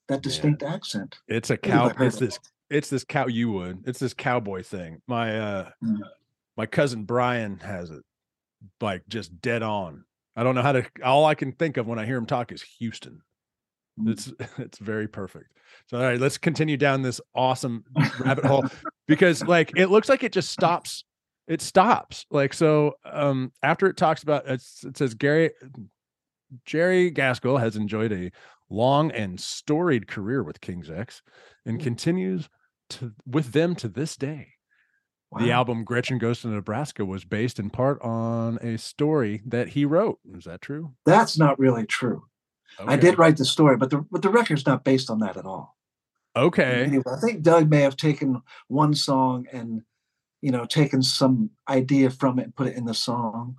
[0.09, 0.75] that distinct yeah.
[0.75, 1.19] accent.
[1.29, 1.93] It's a cow.
[2.01, 2.41] It's this.
[2.69, 3.29] It's this cow.
[3.29, 3.85] You would.
[3.87, 5.01] It's this cowboy thing.
[5.07, 6.01] My uh, hmm.
[6.57, 8.03] my cousin Brian has it,
[8.81, 10.05] like just dead on.
[10.35, 10.85] I don't know how to.
[11.05, 13.23] All I can think of when I hear him talk is Houston.
[13.99, 14.09] Hmm.
[14.09, 15.53] It's it's very perfect.
[15.87, 17.85] So all right, let's continue down this awesome
[18.21, 18.67] rabbit hole
[19.07, 21.05] because like it looks like it just stops.
[21.47, 22.27] It stops.
[22.31, 25.51] Like so um after it talks about it says Gary
[26.65, 28.31] Jerry Gaskill has enjoyed a
[28.71, 31.23] long and storied career with King's X
[31.65, 32.49] and continues
[32.91, 34.49] to with them to this day.
[35.31, 35.41] Wow.
[35.41, 39.85] The album Gretchen Goes to Nebraska was based in part on a story that he
[39.85, 40.19] wrote.
[40.35, 40.95] Is that true?
[41.05, 42.23] That's not really true.
[42.81, 42.93] Okay.
[42.93, 45.45] I did write the story, but the but the record's not based on that at
[45.45, 45.77] all.
[46.37, 46.85] Okay.
[46.85, 49.83] Anyway, I think Doug may have taken one song and
[50.41, 53.57] you know taken some idea from it and put it in the song.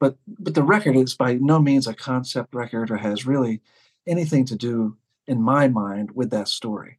[0.00, 3.60] But but the record is by no means a concept record or has really
[4.06, 6.98] anything to do in my mind with that story.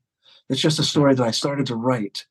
[0.49, 2.25] It's just a story that I started to write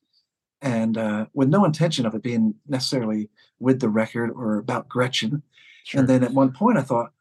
[0.60, 5.42] and uh, with no intention of it being necessarily with the record or about Gretchen.
[5.84, 6.00] Sure.
[6.00, 7.12] And then at one point I thought,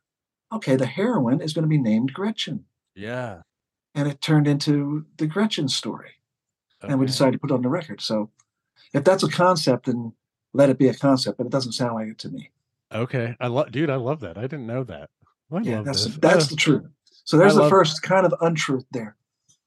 [0.51, 2.65] okay, the heroine is going to be named Gretchen.
[2.95, 3.41] Yeah
[3.97, 6.11] and it turned into the Gretchen story.
[6.83, 6.91] Okay.
[6.91, 7.99] And we decided to put it on the record.
[7.99, 8.29] So
[8.93, 10.13] if that's a concept, then
[10.53, 12.51] let it be a concept, but it doesn't sound like it to me.
[12.93, 13.35] Okay.
[13.39, 14.37] I love dude, I love that.
[14.37, 15.09] I didn't know that.
[15.51, 16.17] I yeah, that's this.
[16.17, 16.83] that's uh, the truth.
[17.25, 19.17] So there's the first kind of untruth there.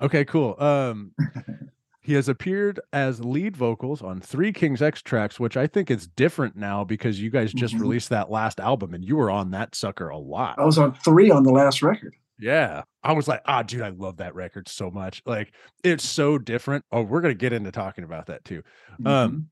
[0.01, 0.55] Okay, cool.
[0.63, 1.13] Um
[2.03, 6.07] he has appeared as lead vocals on three King's X tracks, which I think is
[6.07, 7.83] different now because you guys just mm-hmm.
[7.83, 10.59] released that last album and you were on that sucker a lot.
[10.59, 12.15] I was on three on the last record.
[12.39, 12.85] Yeah.
[13.03, 15.23] I was like, ah, dude, I love that record so much.
[15.27, 15.53] Like
[15.85, 16.87] it's so different.
[16.91, 18.63] Oh, we're gonna get into talking about that too.
[18.95, 19.07] Mm-hmm.
[19.07, 19.51] Um,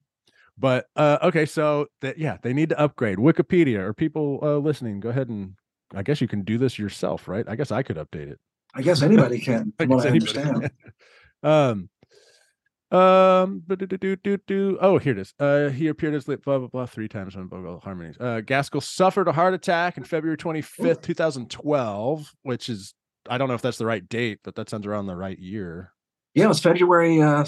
[0.57, 5.01] but uh okay, so that yeah, they need to upgrade Wikipedia or people uh listening,
[5.01, 5.55] go ahead and
[5.95, 7.45] I guess you can do this yourself, right?
[7.47, 8.39] I guess I could update it.
[8.75, 10.71] I guess anybody can, I, I understand.
[11.43, 11.91] um
[12.91, 15.35] um, oh, here it is.
[15.39, 18.17] Uh, he appeared as blah blah blah three times on vocal harmonies.
[18.19, 22.95] Uh, Gaskill suffered a heart attack in February 25th, 2012, which is
[23.29, 25.93] I don't know if that's the right date, but that sounds around the right year.
[26.35, 27.45] Yeah, it was February uh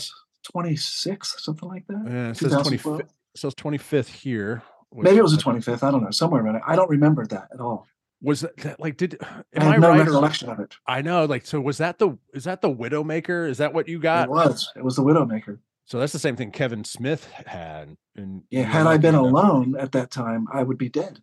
[0.54, 2.04] 26th, something like that.
[2.06, 3.00] Yeah, it says 25th.
[3.00, 4.62] It says 25th here.
[4.92, 5.82] Maybe it was the 25th.
[5.84, 6.62] I don't know, somewhere around it.
[6.66, 7.86] I don't remember that at all
[8.22, 9.18] was that like did
[9.54, 10.74] am I, I no right recollection of it?
[10.86, 13.48] I know, like so was that the is that the Widowmaker?
[13.48, 14.24] Is that what you got?
[14.24, 14.70] It was.
[14.76, 15.58] It was the Widowmaker.
[15.86, 17.96] So that's the same thing Kevin Smith had.
[18.14, 21.20] And yeah, had I been alone at that time, I would be dead.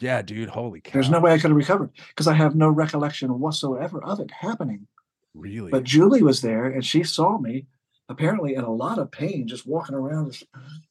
[0.00, 0.92] Yeah, dude, holy cow.
[0.94, 4.30] There's no way I could have recovered because I have no recollection whatsoever of it
[4.30, 4.88] happening.
[5.34, 5.70] Really?
[5.70, 7.66] But Julie was there and she saw me
[8.10, 10.44] apparently in a lot of pain, just walking around, just,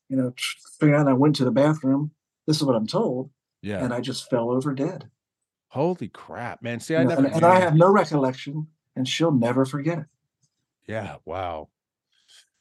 [0.08, 0.34] you know,
[0.80, 2.12] figuring out I went to the bathroom.
[2.48, 3.30] This is what I'm told.
[3.62, 3.84] Yeah.
[3.84, 5.10] And I just fell over dead.
[5.70, 6.80] Holy crap, man!
[6.80, 10.06] See, I never and, and I have no recollection, and she'll never forget it.
[10.88, 11.70] Yeah, wow.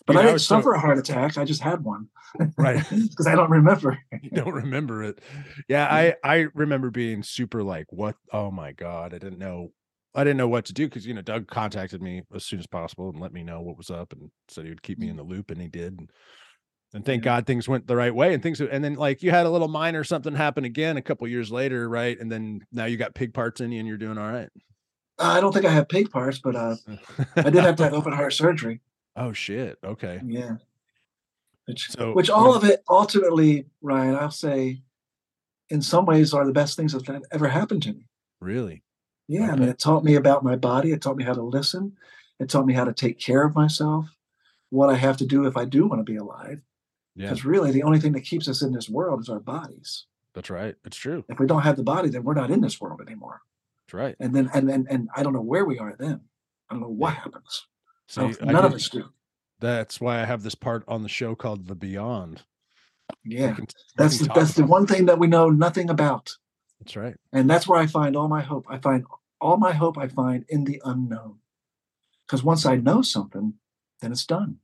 [0.07, 0.75] But you I didn't suffer so...
[0.75, 1.38] a heart attack.
[1.38, 2.09] I just had one,
[2.57, 2.85] right?
[2.90, 3.99] Because I don't remember.
[4.23, 5.21] you don't remember it.
[5.68, 8.16] Yeah, I I remember being super like, what?
[8.33, 9.73] Oh my god, I didn't know.
[10.14, 12.66] I didn't know what to do because you know Doug contacted me as soon as
[12.66, 15.11] possible and let me know what was up and said he would keep me mm.
[15.11, 15.99] in the loop, and he did.
[15.99, 16.11] And
[16.94, 19.46] and thank God things went the right way and things and then like you had
[19.46, 22.18] a little minor something happen again a couple years later, right?
[22.18, 24.48] And then now you got pig parts in you and you're doing all right.
[25.18, 26.77] I don't think I have pig parts, but uh,
[27.37, 28.81] I did have to have open heart surgery.
[29.16, 29.79] Oh shit!
[29.83, 30.20] Okay.
[30.24, 30.57] Yeah.
[31.66, 34.81] Which, so, which all of it ultimately, Ryan, I'll say,
[35.68, 38.07] in some ways, are the best things that ever happened to me.
[38.40, 38.83] Really?
[39.27, 39.53] Yeah, okay.
[39.53, 40.92] I mean, it taught me about my body.
[40.92, 41.94] It taught me how to listen.
[42.40, 44.07] It taught me how to take care of myself,
[44.70, 46.62] what I have to do if I do want to be alive.
[47.19, 50.07] Yeah, Because really, the only thing that keeps us in this world is our bodies.
[50.35, 50.77] that's right.
[50.85, 51.25] It's true.
[51.29, 53.41] If we don't have the body, then we're not in this world anymore.
[53.87, 54.17] That's right.
[54.21, 56.21] And then, and and and I don't know where we are then.
[56.71, 57.67] I don't know what happens.
[58.07, 59.05] So I none of us do.
[59.61, 62.43] That's why I have this part on the show called The Beyond.
[63.25, 66.37] Yeah, can- that's the, that's the one thing that we know nothing about,
[66.79, 67.17] That's right.
[67.33, 68.67] and that's where I find all my hope.
[68.69, 69.05] I find
[69.41, 69.99] all my hope.
[69.99, 71.39] I find in the unknown,
[72.27, 73.55] because once I know something,
[74.01, 74.59] then it's done.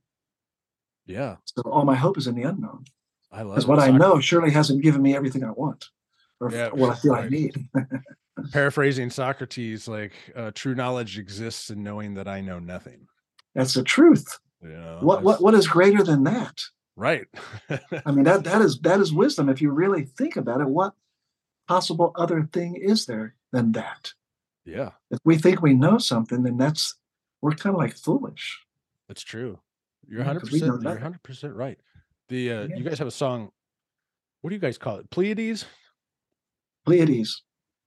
[1.05, 1.37] Yeah.
[1.45, 2.85] So all my hope is in the unknown,
[3.31, 5.85] I love because what I know surely hasn't given me everything I want,
[6.39, 7.67] or Yeah, what I feel I need.
[8.51, 13.07] Paraphrasing Socrates, like uh, true knowledge exists in knowing that I know nothing.
[13.53, 14.39] That's the truth.
[14.61, 16.59] Know, What what what is greater than that?
[16.97, 17.27] right.
[18.05, 19.47] I mean that that is that is wisdom.
[19.49, 20.93] If you really think about it, what
[21.67, 24.13] possible other thing is there than that?
[24.65, 26.95] yeah, If we think we know something, then that's
[27.41, 28.59] we're kind of like foolish.
[29.07, 29.59] that's true.
[30.07, 30.83] You're Yeah, hundred 'cause we know percent.
[30.83, 31.03] You're nothing.
[31.03, 31.79] hundred percent right.
[32.29, 32.75] The uh, Yeah.
[32.77, 33.49] you guys have a song.
[34.41, 35.09] What do you guys call it?
[35.09, 35.65] Pleiades.
[36.85, 37.43] Pleiades.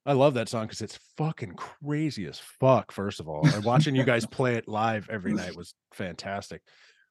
[0.06, 2.92] I love that song because it's fucking crazy as fuck.
[2.92, 6.62] First of all, and watching you guys play it live every night was fantastic.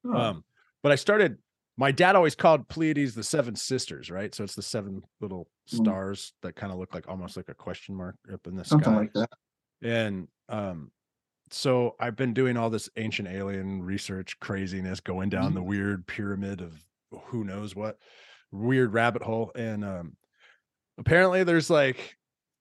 [0.06, 0.43] Oh, Um,
[0.84, 1.38] but I started.
[1.80, 4.34] My dad always called Pleiades the seven sisters, right?
[4.34, 5.76] So it's the seven little Mm.
[5.84, 8.86] stars that kind of look like almost like a question mark up in the something
[8.93, 8.98] sky.
[8.98, 9.30] like that.
[9.84, 10.91] And um,
[11.49, 15.55] so I've been doing all this ancient alien research craziness, going down Mm-hmm.
[15.55, 16.83] the weird pyramid of
[17.27, 17.97] who knows what
[18.51, 19.51] weird rabbit hole.
[19.55, 20.17] And um,
[20.97, 22.15] apparently, there's like,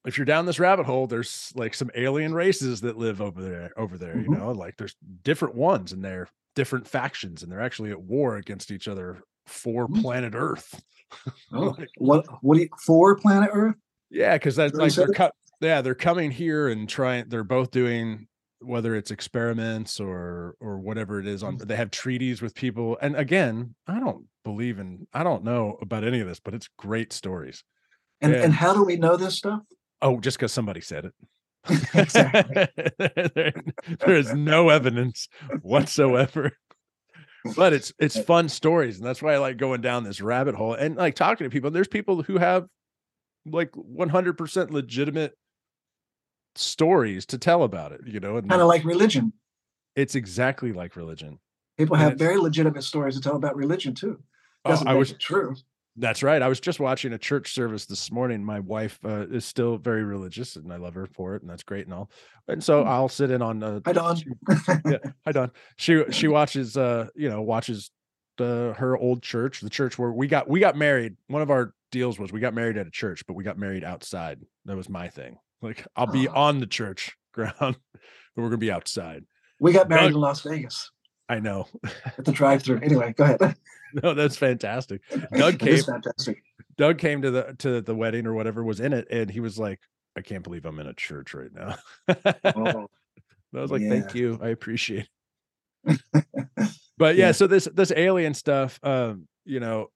[0.04, 3.72] if you're down this rabbit hole, there's like some alien races that live over there.
[3.76, 4.38] Over there, you Mhm.
[4.38, 8.70] know, like there's different ones, and they're different factions, and they're actually at war against
[8.70, 10.00] each other for Mm.
[10.02, 10.80] planet Earth.
[11.52, 13.76] Oh, Like- what what do you, for planet Earth?
[14.10, 15.32] Yeah, because that's like they're cut.
[15.60, 17.28] Yeah, they're coming here and trying.
[17.28, 18.26] They're both doing
[18.60, 21.58] whether it's experiments or or whatever it is on.
[21.58, 21.66] Mm.
[21.68, 25.06] They have treaties with people, and again, I don't believe in.
[25.12, 27.62] I don't know about any of this, but it's great stories.
[28.20, 28.42] And Yeah.
[28.44, 29.60] and how do we know this stuff?
[30.02, 31.14] Oh, just because somebody said it.
[31.94, 32.68] Exactly.
[33.34, 33.52] there,
[33.98, 35.28] there is no evidence
[35.62, 36.52] whatsoever.
[37.56, 40.74] But it's it's fun stories, and that's why I like going down this rabbit hole
[40.74, 41.70] and like talking to people.
[41.70, 42.66] There's people who have
[43.44, 45.32] like 100% legitimate
[46.58, 49.32] stories to tell about it, you know, and Kind of like religion.
[49.94, 51.38] it's exactly like religion.
[51.78, 54.18] People have very legitimate stories to tell about religion too.
[54.64, 55.54] Oh, I was true.
[55.98, 56.42] That's right.
[56.42, 58.44] I was just watching a church service this morning.
[58.44, 61.62] My wife uh, is still very religious, and I love her for it, and that's
[61.62, 62.10] great and all.
[62.48, 62.88] And so Hmm.
[62.88, 63.62] I'll sit in on.
[63.62, 64.16] Uh, Hi Don.
[64.16, 64.26] she-
[64.86, 65.50] yeah, hi Don.
[65.76, 66.76] She she watches.
[66.76, 67.90] Uh, you know, watches
[68.36, 71.16] the her old church, the church where we got we got married.
[71.28, 73.84] One of our deals was we got married at a church, but we got married
[73.84, 74.40] outside.
[74.66, 75.38] That was my thing.
[75.62, 77.76] Like I'll be on the church ground, but
[78.36, 79.24] we're gonna be outside.
[79.60, 80.90] we got married Doug- in Las Vegas
[81.28, 81.66] I know.
[81.84, 82.80] at the drive-through.
[82.84, 83.56] Anyway, go ahead.
[84.02, 85.00] no, that's fantastic.
[85.32, 85.82] Doug came.
[85.82, 86.40] fantastic.
[86.76, 89.58] Doug came to the to the wedding or whatever was in it, and he was
[89.58, 89.80] like,
[90.16, 91.76] "I can't believe I'm in a church right now."
[92.54, 92.88] Oh,
[93.54, 95.08] I was like, "Thank you, I appreciate."
[95.86, 96.00] it."
[96.98, 97.32] but yeah, Yeah.
[97.32, 99.90] so this this alien stuff, um, you know,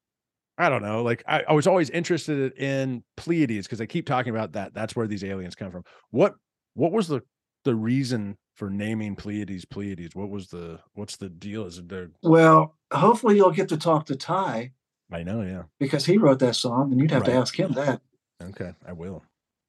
[0.61, 1.03] I don't know.
[1.03, 4.75] Like, I, I was always interested in Pleiades because they keep talking about that.
[4.75, 5.85] That's where these aliens come from.
[6.11, 6.35] What
[6.75, 7.23] what was the
[7.65, 10.15] the reason for naming Pleiades Pleiades?
[10.15, 11.65] What was the what's the deal?
[11.67, 12.11] Is it there?
[12.23, 14.73] well, hopefully you'll get to talk to Ty
[15.13, 15.63] I know, yeah.
[15.81, 18.01] because he wrote that song, and you'd have to ask him that.
[18.43, 19.23] Okay, I will.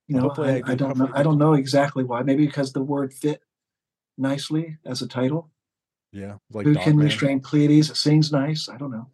[0.08, 1.10] You Well, know, I I, I do- don't know.
[1.14, 1.24] I I do.
[1.24, 2.22] don't know exactly why.
[2.24, 3.42] Maybe because the word fit
[4.18, 5.50] nicely as a title.
[6.14, 7.06] Yeah, like Who can Man.
[7.06, 7.90] restrain Pleiades?
[7.90, 8.70] It sings nice.
[8.70, 9.08] I don't know.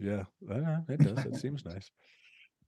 [0.00, 1.24] Yeah, know, it does.
[1.26, 1.90] It seems nice.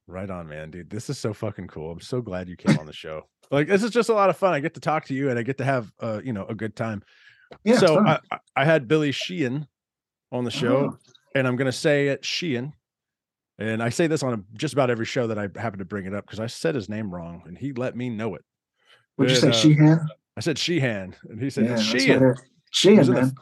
[0.06, 0.90] Right on, man, dude.
[0.90, 1.92] This is so fucking cool.
[1.92, 3.22] I'm so glad you came on the show.
[3.50, 4.52] Like, this is just a lot of fun.
[4.52, 6.54] I get to talk to you, and I get to have, uh, you know, a
[6.54, 7.02] good time.
[7.64, 7.78] Yeah.
[7.78, 7.98] so.
[8.00, 8.18] I,
[8.56, 9.66] I- had Billy Sheehan
[10.30, 10.98] on the show, Oh,
[11.34, 12.72] and I'm gonna say it Sheehan,
[13.58, 16.06] and I say this on a, just about every show that I happen to bring
[16.06, 18.42] it up because I said his name wrong, and he let me know it.
[19.18, 20.00] would you say uh, Sheehan?
[20.36, 22.34] I said Sheehan, and he said Yeah, Sheehan.
[22.72, 23.34] Sheehan, in the man.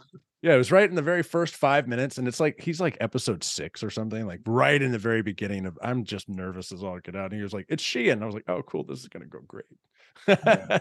[0.42, 2.96] Yeah, it was right in the very first five minutes, and it's like he's like
[3.00, 5.78] episode six or something, like right in the very beginning of.
[5.82, 8.26] I'm just nervous as all get out, and he was like, "It's she," and I
[8.26, 9.66] was like, "Oh, cool, this is gonna go great."
[10.28, 10.78] Yeah,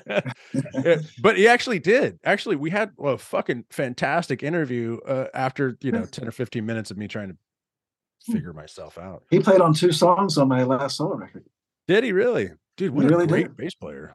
[1.22, 2.20] but he actually did.
[2.24, 6.90] Actually, we had a fucking fantastic interview uh, after you know ten or fifteen minutes
[6.92, 7.38] of me trying to
[8.28, 8.34] Hmm.
[8.34, 9.24] figure myself out.
[9.32, 11.46] He played on two songs on my last solo record.
[11.88, 12.94] Did he really, dude?
[12.94, 13.56] What He a really great did.
[13.58, 14.14] bass player.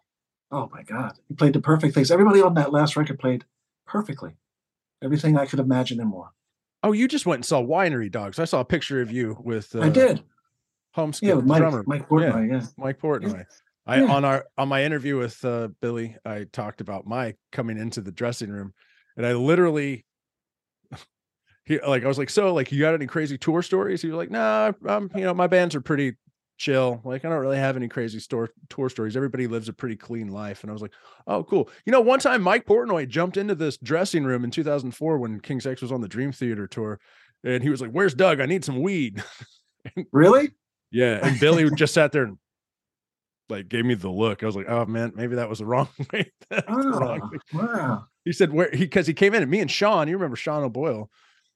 [0.50, 1.18] Oh my God.
[1.26, 2.10] He played the perfect things.
[2.10, 3.46] Everybody on that last record played
[3.86, 4.36] perfectly.
[5.04, 6.30] Everything I could imagine and more.
[6.82, 8.38] Oh, you just went and saw Winery Dogs.
[8.38, 10.22] I saw a picture of you with uh, I did.
[10.96, 12.50] Homeschool Yeah, Mike, drummer Mike Portnoy.
[12.50, 12.66] Yeah.
[12.76, 13.44] Mike Portnoy.
[13.86, 14.12] I Yeah.
[14.12, 18.12] on our on my interview with uh, Billy, I talked about Mike coming into the
[18.12, 18.72] dressing room,
[19.16, 20.04] and I literally
[21.64, 24.02] he like I was like, so like you got any crazy tour stories?
[24.02, 26.14] He was like, no, nah, I'm you know, my bands are pretty
[26.56, 27.00] chill.
[27.04, 29.16] Like I don't really have any crazy store tour stories.
[29.16, 30.62] Everybody lives a pretty clean life.
[30.62, 30.92] And I was like,
[31.26, 31.68] oh, cool.
[31.86, 35.66] You know, one time Mike Portnoy jumped into this dressing room in 2004 when King's
[35.66, 37.00] X was on the Dream Theater tour,
[37.42, 38.40] and he was like, "Where's Doug?
[38.40, 39.22] I need some weed."
[40.12, 40.50] Really?
[40.90, 42.38] yeah, and Billy just sat there and
[43.50, 44.42] like gave me the look.
[44.42, 47.28] I was like, "Oh man, maybe that was the wrong way." That's the wrong Oh,
[47.58, 48.04] way." wow.
[48.24, 50.08] He said, "Where?" He because he came in and me and Sean.
[50.08, 51.10] You remember Sean O'Boyle?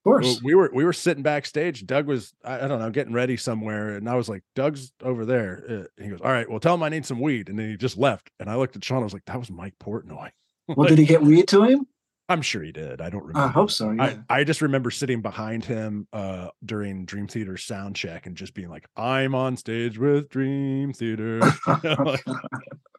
[0.08, 0.40] Course.
[0.42, 1.86] we were we were sitting backstage.
[1.86, 5.24] Doug was I, I don't know getting ready somewhere, and I was like, "Doug's over
[5.24, 7.70] there." Uh, he goes, "All right, well, tell him I need some weed," and then
[7.70, 8.30] he just left.
[8.40, 9.00] And I looked at Sean.
[9.00, 10.30] I was like, "That was Mike Portnoy."
[10.76, 11.86] Well, did he get weed to him?
[12.28, 13.00] I'm sure he did.
[13.00, 13.48] I don't remember.
[13.48, 13.90] I hope so.
[13.90, 14.16] Yeah.
[14.28, 18.52] I, I just remember sitting behind him uh during Dream Theater sound check and just
[18.52, 21.40] being like, I'm on stage with Dream Theater.
[21.66, 22.22] Like,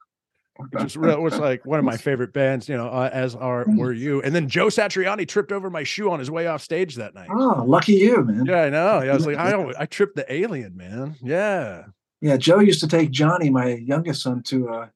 [0.72, 3.65] which is real, which like one of my favorite bands, you know, uh, as are
[3.67, 4.22] were you.
[4.22, 7.30] And then Joe Satriani tripped over my shoe on his way off stage that night.
[7.32, 8.45] oh, lucky you, man.
[8.45, 9.00] Yeah, I know.
[9.00, 11.15] I was like, I don't I tripped the alien, man.
[11.22, 11.86] Yeah.
[12.22, 14.88] Yeah, Joe used to take Johnny, my youngest son, to uh,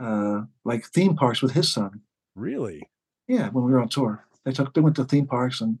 [0.00, 2.00] uh, like theme parks with his son.
[2.34, 2.88] Really?
[3.28, 5.78] Yeah, when we were on tour, they took they went to theme parks, and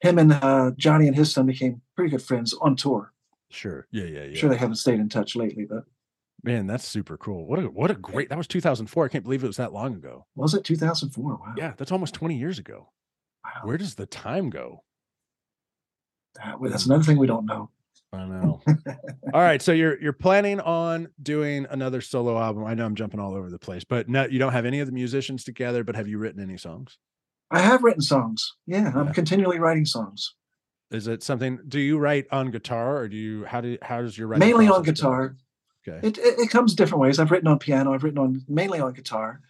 [0.00, 3.12] him and uh, Johnny and his son became pretty good friends on tour.
[3.50, 3.86] Sure.
[3.90, 4.38] Yeah, yeah, yeah.
[4.38, 5.84] Sure, they haven't stayed in touch lately, but
[6.44, 7.46] Man, that's super cool.
[7.46, 9.04] What a what a great that was 2004.
[9.04, 10.26] I can't believe it was that long ago.
[10.34, 11.24] was it 2004?
[11.24, 11.54] Wow.
[11.56, 12.90] Yeah, that's almost 20 years ago.
[13.44, 13.60] Wow.
[13.64, 14.82] Where does the time go?
[16.36, 17.70] That- that's another thing we don't know.
[18.14, 18.60] I know.
[19.32, 22.64] all right, so you're you're planning on doing another solo album.
[22.64, 24.86] I know I'm jumping all over the place, but no, you don't have any of
[24.86, 25.82] the musicians together.
[25.82, 26.98] But have you written any songs?
[27.50, 28.54] I have written songs.
[28.66, 30.34] Yeah, I'm continually writing songs,
[30.90, 31.58] Is it something?
[31.68, 33.44] Do you write on guitar, or do you?
[33.44, 35.28] How do how does your writing mainly on guitar?
[35.30, 35.34] go?
[35.86, 36.06] Okay.
[36.06, 37.18] It, it it comes different ways.
[37.18, 37.92] I've written on piano.
[37.92, 39.40] I've written on mainly on guitar.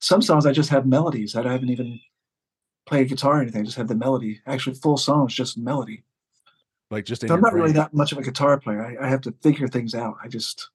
[0.00, 2.00] Some songs I just have melodies that I haven't even
[2.86, 3.62] played guitar or anything.
[3.62, 4.40] I just have the melody.
[4.46, 6.02] Actually, full songs just melody.
[6.90, 8.84] like just So I'm not really that much of a guitar player.
[8.84, 10.16] I, I have to figure things out.
[10.22, 10.70] I just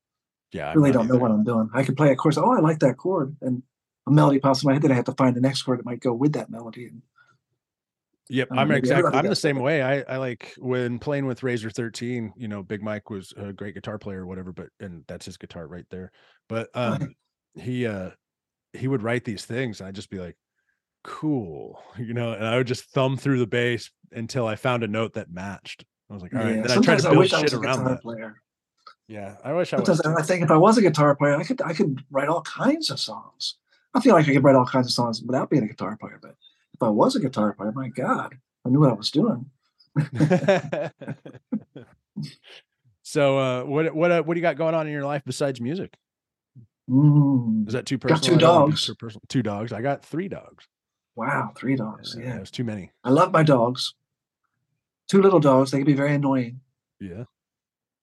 [0.52, 1.70] Yeah, I'm really don't know what I'm doing.
[1.74, 2.38] I can play a chord.
[2.38, 3.64] Oh, I like that chord, and
[4.08, 4.82] a melody pops in my head.
[4.82, 6.86] Then I have to find the next chord that might go with that melody.
[6.86, 7.02] And
[8.30, 9.12] Yep, um, I'm exactly.
[9.14, 9.82] I'm the same way.
[9.82, 12.34] I I like when playing with Razor 13.
[12.38, 15.38] You know, Big Mike was a great guitar player or whatever, but and that's his
[15.38, 16.12] guitar right there.
[16.48, 17.14] But um,
[17.56, 18.12] he uh
[18.74, 20.38] he would write these things, and I'd just be like,
[21.04, 24.88] cool, you know, and I would just thumb through the bass until I found a
[24.88, 25.86] note that matched.
[26.10, 26.56] I was like, all right.
[26.58, 28.02] yeah, Then I tried sometimes to I build wish I was a around guitar that.
[28.02, 28.36] player.
[29.08, 29.88] Yeah, I wish I was.
[29.88, 30.16] Sometimes too.
[30.18, 32.90] I think if I was a guitar player, I could I could write all kinds
[32.90, 33.56] of songs.
[33.94, 36.20] I feel like I could write all kinds of songs without being a guitar player.
[36.22, 36.36] But
[36.82, 39.46] if I was a guitar player, my God, I knew what I was doing.
[43.04, 45.62] so, uh, what what uh, what do you got going on in your life besides
[45.62, 45.96] music?
[46.90, 48.86] Mm, Is that too Got two I don't wanna be dogs.
[48.86, 49.22] too personal.
[49.30, 49.72] Two dogs.
[49.72, 50.66] I got three dogs.
[51.16, 52.16] wow, three dogs.
[52.20, 52.92] Yeah, Yeah, it's too many.
[53.04, 53.94] I love my dogs.
[55.08, 55.72] Two little dogs.
[55.72, 56.62] They can be very annoying.
[57.00, 57.10] Yeah.
[57.20, 57.26] you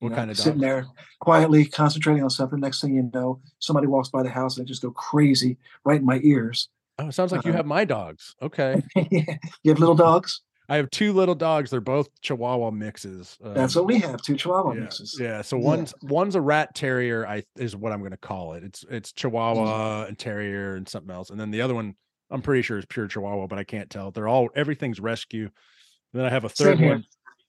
[0.01, 0.63] What know, kind of sitting dogs?
[0.63, 0.87] there
[1.21, 2.61] quietly concentrating on something.
[2.61, 6.01] Next thing you know, somebody walks by the house and they just go crazy right
[6.01, 6.69] in my ears.
[6.99, 8.35] Oh, it sounds like you Uh, have my dogs.
[8.43, 8.83] Okay.
[9.11, 10.43] you have little dogs.
[10.71, 11.71] I have two little dogs.
[11.71, 13.39] They're both Chihuahua mixes.
[13.41, 14.21] That's um, what we have.
[14.21, 15.17] Two Chihuahua yeah, mixes.
[15.19, 15.41] Yeah.
[15.41, 15.65] So Yeah.
[15.65, 17.27] one's one's a rat terrier.
[17.27, 18.65] I is what I'm going to call it.
[18.65, 21.31] It's it's Chihuahua and terrier and something else.
[21.31, 21.95] And then the other one,
[22.31, 24.11] I'm pretty sure is pure Chihuahua, but I can't tell.
[24.11, 25.45] They're all everything's rescue.
[25.45, 27.05] And then I have a third one.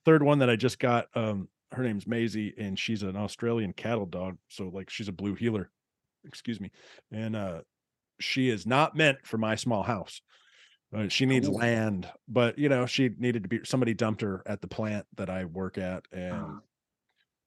[0.06, 1.08] Third one that I just got.
[1.14, 4.38] Um, her name's Maisie, and she's an Australian cattle dog.
[4.48, 5.70] So like she's a blue heeler.
[6.26, 6.72] Excuse me.
[7.12, 7.62] And uh,
[8.20, 10.22] she is not meant for my small house.
[10.96, 11.58] Uh, she needs Cool.
[11.58, 15.30] land, but you know, she needed to be somebody dumped her at the plant that
[15.30, 16.04] I work at.
[16.12, 16.60] And Uh,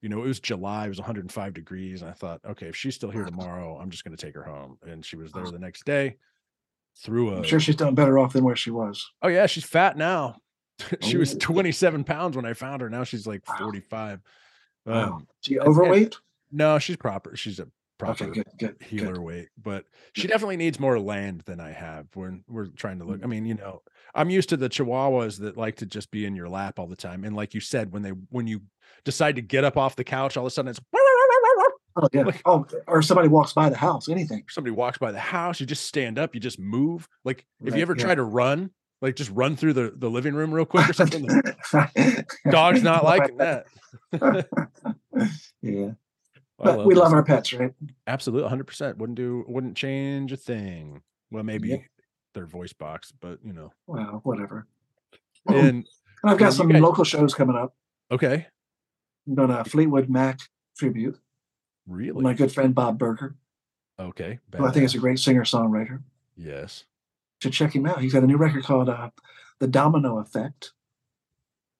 [0.00, 2.02] you know, it was July, it was 105 degrees.
[2.02, 4.78] And I thought, okay, if she's still here tomorrow, I'm just gonna take her home.
[4.82, 6.16] And she was there the next day
[6.98, 9.10] through a I'm sure she's done better off than where she was.
[9.22, 10.36] oh yeah, she's fat now.
[11.00, 11.38] she was Oh.
[11.38, 12.88] 27 pounds when I found her.
[12.90, 14.20] Now she's like 45.
[14.86, 15.14] Wow.
[15.16, 16.16] Um, She and- overweight?
[16.50, 17.36] no, she's proper.
[17.36, 17.66] She's a
[17.98, 19.22] proper Okay, good, good, heeler good.
[19.22, 19.84] weight, but
[20.14, 22.06] she definitely needs more land than I have.
[22.14, 23.24] When we're trying to look, Mm.
[23.24, 23.82] I mean, you know,
[24.14, 26.96] I'm used to the Chihuahuas that like to just be in your lap all the
[26.96, 27.24] time.
[27.24, 28.62] And like you said, when they when you
[29.04, 30.80] decide to get up off the couch, all of a sudden it's
[31.94, 32.22] Oh yeah.
[32.24, 34.08] Like- Oh, or somebody walks by the house.
[34.08, 34.44] Anything.
[34.48, 37.06] somebody walks by the house, you just stand up, you just move.
[37.24, 38.02] Like if Right, you ever yeah.
[38.04, 38.70] try to run,
[39.02, 41.28] like just run through the, the living room real quick or something.
[42.50, 43.66] dog's not liking that.
[45.62, 45.90] yeah.
[46.62, 47.72] But we love our pets, right?
[48.06, 48.64] Absolutely, 100.
[48.64, 51.02] percent Wouldn't do, wouldn't change a thing.
[51.30, 51.80] Well, maybe Yep.
[52.34, 53.72] their voice box, but you know.
[53.86, 54.66] Wow, whatever.
[55.48, 55.84] And And
[56.24, 57.74] I've you got some guys- local shows coming up.
[58.10, 58.46] okay,
[59.26, 60.38] I'm doing a Fleetwood Mac
[60.78, 61.18] tribute.
[61.88, 63.34] really, My good friend Bob Berger,
[63.98, 64.38] okay.
[64.58, 66.00] I think is a great singer songwriter.
[66.36, 66.84] yes.
[67.42, 68.00] should check him out.
[68.00, 69.10] He's got a new record called uh,
[69.58, 70.72] "The Domino Effect"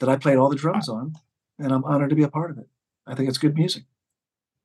[0.00, 1.14] that I played all the drums on,
[1.60, 2.68] and I'm honored to be a part of it.
[3.06, 3.84] I think it's good music.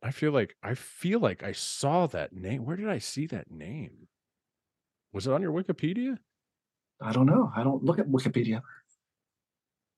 [0.04, 2.66] I feel like I feel like I saw that name.
[2.66, 4.08] Where did I see that name?
[5.14, 6.18] Was it on your Wikipedia?
[7.02, 7.52] I don't know.
[7.56, 8.62] I don't look at Wikipedia.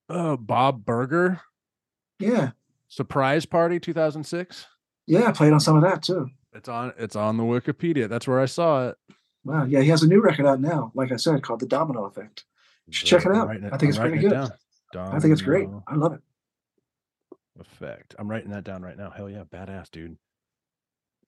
[0.08, 1.42] Uh, Bob Berger.
[2.20, 2.52] Yeah,
[2.88, 4.66] Surprise Party 2006.
[5.08, 6.30] yeah, I played on some of that too.
[6.54, 8.10] It's on it's on the Wikipedia.
[8.10, 8.98] That's where I saw it.
[9.46, 10.92] Wow, yeah, he has a new record out now.
[10.96, 12.44] Like I said, called "The Domino Effect."
[12.88, 13.48] You should check it out.
[13.48, 14.52] writing I think it's I'm pretty writing good.
[14.96, 15.00] it.
[15.00, 15.70] I think it's great.
[15.88, 16.22] I love it.
[17.62, 18.16] Effect.
[18.18, 19.10] I'm writing that down right now.
[19.10, 20.18] Hell yeah, badass dude.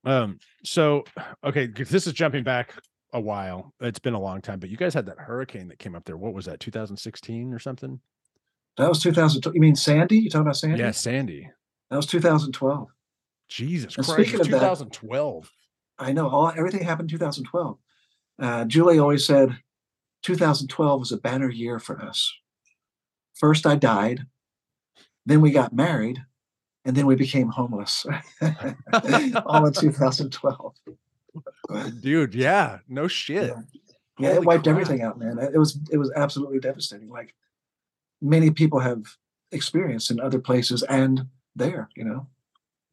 [0.03, 1.03] Um, so
[1.43, 2.73] okay, this is jumping back
[3.13, 3.73] a while.
[3.81, 6.17] It's been a long time, but you guys had that hurricane that came up there.
[6.17, 6.59] What was that?
[6.59, 7.99] 2016 or something?
[8.77, 9.45] That was 2000.
[9.53, 10.17] You mean Sandy?
[10.19, 10.79] You talking about Sandy?
[10.79, 11.49] Yeah, Sandy.
[11.89, 12.87] That was 2012.
[13.49, 14.21] Jesus And Christ.
[14.21, 15.51] speaking of that- 2012.
[15.99, 17.77] I know all everything happened in 2012.
[18.39, 19.57] Uh, Julie always said
[20.23, 22.33] 2012 was a banner year for us.
[23.33, 24.25] First, I died,
[25.25, 26.23] then we got married,
[26.85, 28.05] and then we became homeless.
[29.45, 30.75] all in 2012.
[32.01, 33.47] Dude, yeah, no shit.
[33.47, 33.61] Yeah.
[34.19, 34.73] Yeah, it wiped crap.
[34.73, 35.39] everything out, man.
[35.39, 37.09] It was it was absolutely devastating.
[37.09, 37.33] Like
[38.21, 39.03] many people have
[39.51, 42.27] experienced in other places and there, you know,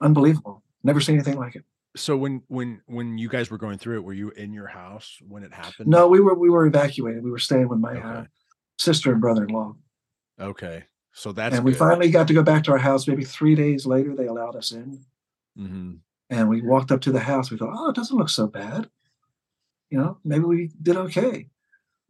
[0.01, 0.63] unbelievable.
[0.83, 1.65] Never seen anything like it.
[1.97, 5.19] So when when when you guys were going through it, were you in your house
[5.29, 5.89] when it happened?
[5.89, 7.23] No, we were we were evacuated.
[7.23, 8.25] We were staying with my uh,
[8.79, 9.75] sister and brother-in-law.
[10.41, 10.85] Okay.
[11.19, 11.79] So that's and we good.
[11.79, 13.09] finally got to go back to our house.
[13.09, 15.05] Maybe three days later, they allowed us in,
[15.59, 15.99] Mhm.
[16.31, 17.51] and we walked up to the house.
[17.51, 18.89] We thought, oh, it doesn't look so bad.
[19.91, 21.51] You know, maybe we did okay.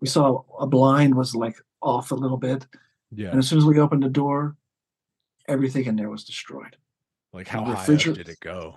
[0.00, 2.66] We saw a blind was like off a little bit,
[3.10, 3.30] Yeah.
[3.30, 4.56] and as soon as we opened the door,
[5.46, 6.76] everything in there was destroyed.
[7.32, 8.76] Like how high did it go?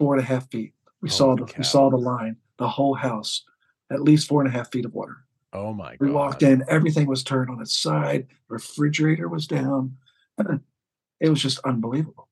[0.00, 0.74] Four and a half feet.
[1.00, 1.54] We saw the cow.
[1.58, 3.44] we saw the line, the whole house,
[3.90, 5.24] at least four and a half feet of water.
[5.52, 6.00] Oh my god.
[6.00, 9.96] We walked in, everything was turned on its side, refrigerator was down.
[11.20, 12.28] It was just unbelievable.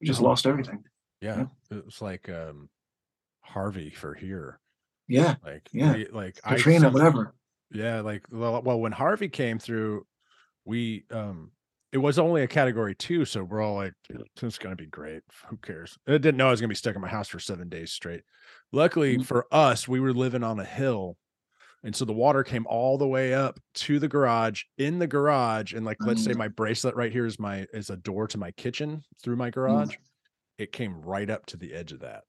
[0.00, 0.82] We just Oh lost everything.
[1.20, 1.44] Yeah.
[1.70, 2.70] It was like um
[3.42, 4.58] Harvey for here.
[5.08, 5.92] Yeah, Like Yeah.
[5.92, 7.34] we, like Katrina, I whatever.
[7.70, 10.06] Yeah, like well, when Harvey came through,
[10.64, 11.50] we um
[11.92, 13.92] it was only a category two, so we're all like,
[14.42, 15.22] it's gonna be great.
[15.48, 15.98] Who cares?
[16.08, 18.22] I didn't know I was gonna be stuck in my house for seven days straight.
[18.72, 19.26] Luckily Mhm.
[19.26, 21.18] for us, we were living on a hill.
[21.84, 25.72] And so the water came all the way up to the garage, in the garage.
[25.72, 26.38] And like, let's say Mm.
[26.38, 29.94] my bracelet right here is my is a door to my kitchen through my garage.
[30.58, 32.22] It came right up to the edge of that.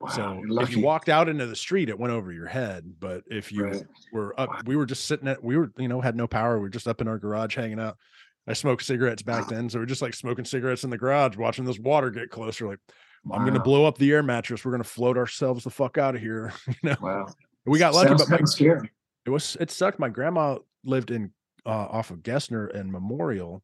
[0.00, 2.84] Wow, so if you walked out into the street, it went over your head.
[3.00, 3.82] But if you Right.
[4.12, 4.60] were up, Wow.
[4.66, 6.56] we were just sitting at, we were, you know, had no power.
[6.56, 7.96] We were just up in our garage hanging out.
[8.46, 9.68] I smoked cigarettes back then.
[9.68, 12.66] So we're just like smoking cigarettes in the garage, watching this water get closer.
[12.68, 12.78] Like,
[13.32, 14.64] I'm going to blow up the air mattress.
[14.64, 16.52] We're going to float ourselves the fuck out of here.
[16.66, 17.26] you know, Wow.
[17.68, 18.90] We got lucky, Sounds but my, scary.
[19.26, 19.98] it was, it sucked.
[19.98, 21.32] My grandma lived in,
[21.66, 23.62] uh, off of Gessner and Memorial.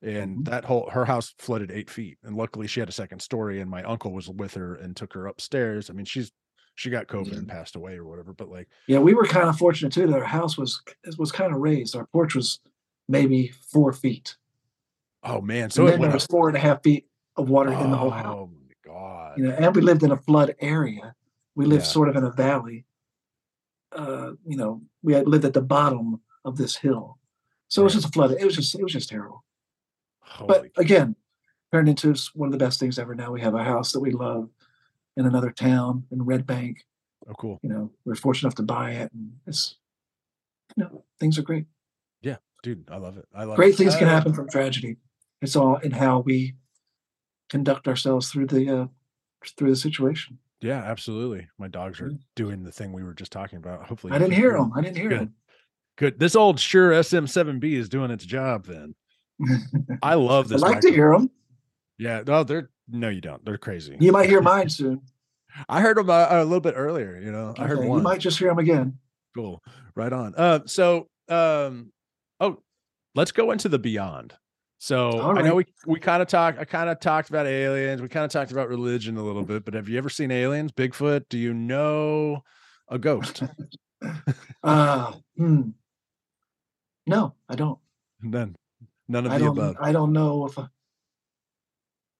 [0.00, 0.44] And Mhm.
[0.44, 3.68] that whole her house flooded eight feet, and luckily she had a second story, and
[3.68, 5.90] my uncle was with her and took her upstairs.
[5.90, 6.30] I mean, she's
[6.76, 9.58] she got COVID and passed away or whatever, but like Yeah, we were kind of
[9.58, 10.80] fortunate too that our house was
[11.18, 11.96] was kind of raised.
[11.96, 12.60] Our porch was
[13.08, 14.36] maybe four feet.
[15.24, 17.90] Oh man, So it then there was four and a half feet of water in
[17.90, 18.36] the whole house.
[18.38, 19.36] Oh my god!
[19.36, 21.16] You know, and we lived in a flood area.
[21.56, 21.88] We lived Yeah.
[21.88, 22.84] sort of in a valley.
[23.98, 27.18] Uh, you know, we had lived at the bottom of this hill.
[27.68, 28.30] So it was just a flood.
[28.38, 29.44] It was just it was just terrible.
[30.20, 31.16] Holy but again,
[31.72, 33.14] turned into one of the best things ever.
[33.14, 34.48] Now we have a house that we love
[35.16, 36.78] in another town in Red Bank.
[37.28, 39.76] oh cool, You know, we're fortunate enough to buy it, and it's
[40.76, 41.66] you know things are great.
[42.22, 43.26] Yeah, dude, I love it.
[43.34, 43.78] I love Great it.
[43.78, 44.96] things can Uh, happen from tragedy.
[45.42, 46.54] It's all in how we
[47.50, 48.86] conduct ourselves through the uh,
[49.56, 50.38] through the situation.
[50.60, 51.46] Yeah, absolutely.
[51.58, 53.86] My dogs are doing the thing we were just talking about.
[53.86, 54.72] Hopefully, I didn't hear them.
[54.74, 55.20] I didn't hear Good.
[55.20, 55.34] them.
[55.96, 56.18] Good.
[56.18, 58.66] This old Sure SM7B is doing its job.
[58.66, 58.94] Then
[60.02, 60.60] I love this.
[60.60, 60.70] This.
[60.70, 61.30] like to hear them.
[61.98, 63.44] Yeah, no, they're no, you don't.
[63.44, 63.96] They're crazy.
[64.00, 65.02] You might hear mine soon.
[65.68, 67.18] I heard them uh, a little bit earlier.
[67.22, 67.98] You know, I heard one.
[67.98, 68.98] You might just hear them again.
[69.34, 69.62] Cool.
[69.94, 70.34] Right on.
[70.36, 71.92] Uh, so, um,
[72.40, 72.58] oh,
[73.14, 74.34] let's go into the beyond.
[74.80, 76.58] So All I know we we kind of talked.
[76.58, 78.00] I kind of talked about aliens.
[78.00, 79.64] We kind of talked about religion a little bit.
[79.64, 80.70] But have you ever seen aliens?
[80.72, 81.24] Bigfoot?
[81.28, 82.44] Do you know
[82.88, 83.42] a ghost?
[84.62, 85.70] Uh, hmm.
[87.06, 87.78] No, I don't.
[88.22, 88.54] None.
[89.08, 89.76] None of I the above.
[89.80, 90.68] I don't know if I-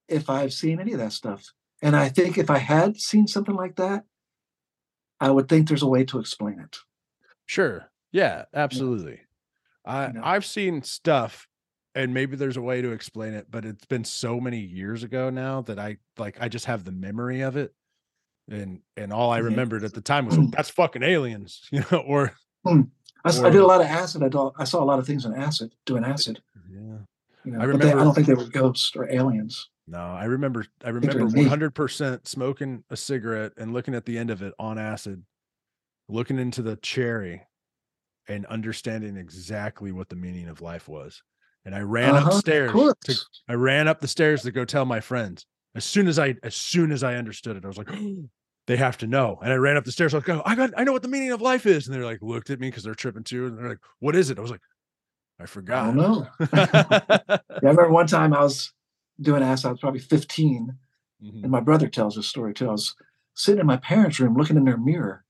[0.08, 1.52] if I've seen any of that stuff.
[1.82, 4.04] And I think if I had seen something like that,
[5.20, 6.78] I would think there's a way to explain it.
[7.46, 7.90] Sure.
[8.10, 9.20] Yeah, absolutely.
[9.84, 10.20] I know.
[10.24, 11.46] I've seen stuff
[11.94, 15.30] and maybe there's a way to explain it, but it's been so many years ago
[15.30, 17.74] now that I like I just have the memory of it.
[18.50, 22.32] And and all I remembered at the time was that's fucking aliens, you know, or
[22.64, 22.82] hmm.
[23.24, 24.22] I, Or- did a lot of acid.
[24.22, 26.40] I, do, I saw a lot of things in acid, doing acid.
[26.70, 26.98] Yeah.
[27.44, 29.68] You know, I but they, I don't think they were ghosts or aliens.
[29.86, 34.42] No, I remember I remember 100% smoking a cigarette and looking at the end of
[34.42, 35.24] it on acid,
[36.08, 37.42] looking into the cherry
[38.28, 41.22] and understanding exactly what the meaning of life was.
[41.68, 42.72] And I ran Uh-huh, upstairs
[43.04, 43.14] to.
[43.46, 45.44] I ran up the stairs to go tell my friends.
[45.74, 47.90] As soon as I as soon as I understood it, I was like,
[48.66, 49.38] they have to know.
[49.42, 51.02] And I ran up the stairs, I was like, oh, I got I know what
[51.02, 51.86] the meaning of life is.
[51.86, 53.48] And they're like, looked at me because they're tripping too.
[53.48, 54.38] And they're like, what is it?
[54.38, 54.62] I was like,
[55.38, 55.94] I I forgot.
[55.94, 56.26] don't know.
[57.60, 58.72] Yeah, I remember one time I was
[59.20, 59.66] doing acid.
[59.66, 60.74] I was probably 15,
[61.22, 61.42] Mhm.
[61.42, 62.68] and my brother tells this story too.
[62.68, 62.94] I was
[63.34, 65.22] sitting in my parents' room looking in their mirror,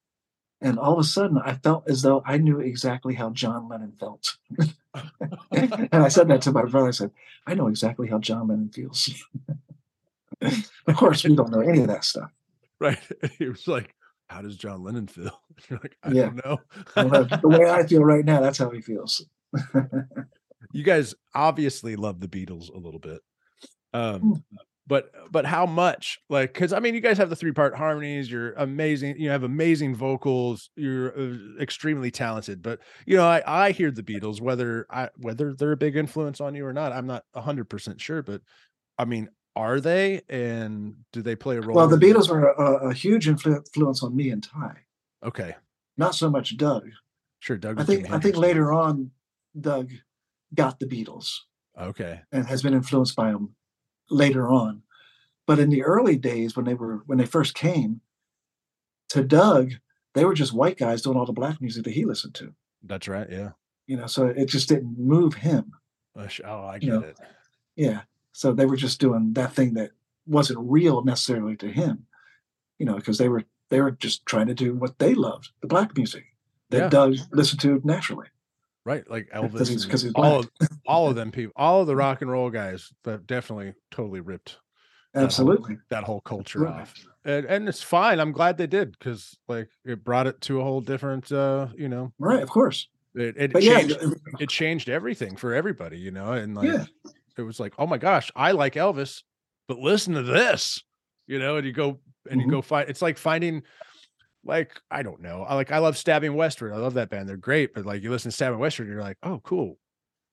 [0.61, 3.93] and all of a sudden I felt as though I knew exactly how John Lennon
[3.99, 4.37] felt.
[5.53, 6.89] and I said that to my brother.
[6.89, 7.11] I said,
[7.47, 9.11] I know exactly how John Lennon feels.
[10.43, 12.31] of course, we don't know any of that stuff.
[12.81, 12.99] Right.
[13.39, 13.95] He was like,
[14.29, 15.41] How does John Lennon feel?
[15.69, 16.31] You're like, I Yeah.
[16.31, 16.59] don't know.
[16.95, 19.25] The way I feel right now, that's how he feels.
[20.73, 23.21] you guys obviously love the Beatles a little bit.
[23.95, 24.33] Um, Hmm.
[24.89, 26.19] But but how much?
[26.31, 28.31] Like, because I mean, you guys have the three part harmonies.
[28.31, 29.21] You're amazing.
[29.21, 30.71] You have amazing vocals.
[30.75, 32.63] You're uh, extremely talented.
[32.63, 36.41] But you know, I I hear the Beatles, whether I whether they're a big influence
[36.41, 36.93] on you or not.
[36.93, 38.41] I'm not hundred percent sure, but
[38.99, 40.23] I mean, are they?
[40.29, 41.77] And do they play a role?
[41.77, 44.75] Well, the Beatles were a, a huge influ- influence on me and Ty.
[45.23, 45.55] Okay,
[45.97, 46.89] Not so much Doug.
[47.41, 47.59] sure.
[47.59, 47.79] Doug.
[47.81, 49.11] I think I think later on,
[49.61, 49.91] Doug
[50.55, 51.31] got the Beatles
[51.79, 52.21] Okay.
[52.33, 53.55] and has been influenced by them
[54.11, 54.83] later on.
[55.47, 58.01] But in the early days, when they were when they first came,
[59.09, 59.73] to Doug,
[60.15, 62.55] they were just white guys doing all the black music that he listened to.
[62.83, 63.27] That's right.
[63.31, 63.51] Yeah.
[63.87, 65.73] You know, so it just didn't move him.
[66.17, 67.19] Oh, I You get know, it.
[67.77, 68.01] Yeah.
[68.33, 69.93] So they were just doing that thing that
[70.27, 72.07] wasn't real necessarily to him.
[72.79, 75.67] You know, because they were they were just trying to do what they loved, the
[75.67, 76.27] black music
[76.71, 76.89] that Yeah.
[76.89, 78.29] Doug listened to naturally.
[78.89, 80.51] Right, like Elvis, Because he's- and 'cause he's all of,
[80.87, 84.57] all of them people, all of the rock and roll guys that definitely totally ripped
[85.13, 85.77] that whole- Absolutely.
[85.91, 86.81] that whole culture Right.
[86.81, 88.19] off, and and it's fine.
[88.19, 91.89] I'm glad they did because like it brought it to a whole different, uh, you
[91.91, 92.89] know, Right, of course.
[93.15, 94.11] it it But changed uh,
[94.41, 96.87] it changed everything for everybody, you know, and like yeah.
[97.37, 99.23] it was like, oh my gosh, I like Elvis,
[99.67, 100.83] but listen to this,
[101.27, 102.45] you know, and you go and Mhm.
[102.47, 102.89] you go find.
[102.89, 103.63] It's like finding,
[104.45, 106.73] like I don't know, I like I love Stabbing Westward.
[106.73, 107.29] I love that band.
[107.29, 109.79] They're great, but like you listen to Stabbing Westward, you're like, oh cool.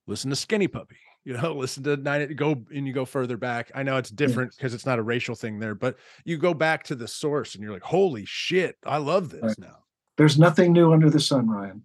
[0.08, 2.34] Listen to Skinny Puppy, you know, listen to Nine.
[2.36, 3.72] Go and you go further back.
[3.74, 6.84] I know it's different because it's not a racial thing there, but you go back
[6.86, 9.60] to the source and you're like, holy shit, I love this Right.
[9.60, 9.78] now.
[10.18, 11.84] There's nothing new under the sun, Ryan.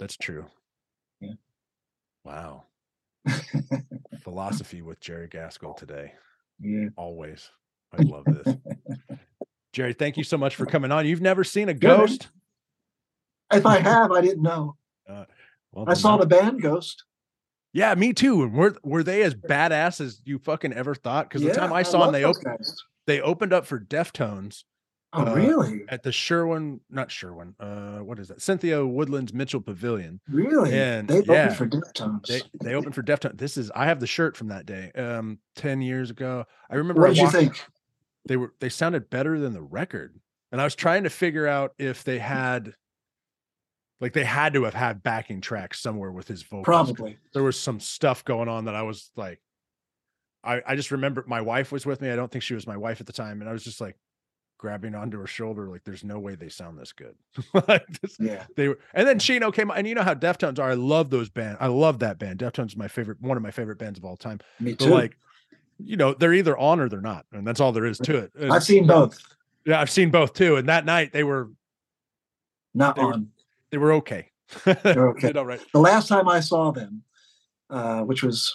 [0.00, 0.46] That's true.
[1.20, 1.34] Yeah.
[2.24, 2.64] Wow.
[4.22, 6.12] Philosophy with Jerry Gaskill today.
[6.60, 6.88] Yeah.
[6.96, 7.50] Always.
[7.92, 8.56] I love this.
[9.78, 11.06] Jerry, thank you so much for coming on.
[11.06, 12.30] You've never seen a ghost?
[13.52, 14.74] If I have, I didn't know.
[15.06, 17.04] Well, I saw the band Ghost.
[17.72, 18.42] Yeah, me too.
[18.42, 21.28] And were were they as badass as you fucking ever thought?
[21.28, 22.74] Because the time I saw love them, they opened guys.
[23.06, 24.64] they opened up for Deftones
[25.12, 25.84] Oh, uh, really?
[25.88, 27.54] at the Sherwin, not Sherwin.
[27.60, 28.42] Uh, what is that?
[28.42, 30.20] Cynthia Woodlands Mitchell Pavilion.
[30.28, 30.72] Really?
[30.72, 31.44] and- they yeah.
[31.44, 32.26] opened for Deftones.
[32.26, 33.38] They they opened for Deftones.
[33.38, 34.90] This is I have the shirt from that day.
[34.96, 36.44] Um, ten years ago.
[36.68, 37.02] I remember.
[37.02, 37.64] what I did you think?
[38.26, 40.18] They were they sounded better than the record
[40.52, 42.22] and i was trying to figure out if they mm.
[42.22, 42.74] had
[44.00, 47.18] like they had to have had backing tracks somewhere with his vocals Probably.
[47.34, 49.40] there was some stuff going on that i was like
[50.44, 52.76] i i just remember my wife was with me i don't think she was my
[52.76, 53.96] wife at the time and i was just like
[54.58, 57.14] grabbing onto her shoulder like there's no way they sound this good
[57.68, 58.44] like this, Yeah.
[58.56, 61.30] they were and then Chino came and you know how Deftones are I love those
[61.30, 64.04] band I love that band Deftones is my favorite one of my favorite bands of
[64.04, 64.90] all time Me but too.
[64.90, 65.16] like
[65.78, 68.32] you know they're either on or they're not and that's all there is to it
[68.38, 69.18] And I've seen both.
[69.64, 70.56] yeah, I've seen both too.
[70.56, 71.50] And that night they were
[72.74, 73.30] Not They were- on.
[73.70, 74.30] they were okay.
[74.64, 75.32] They're okay.
[75.32, 75.60] All right.
[75.72, 77.02] The last time I saw them,
[77.70, 78.54] uh, which was,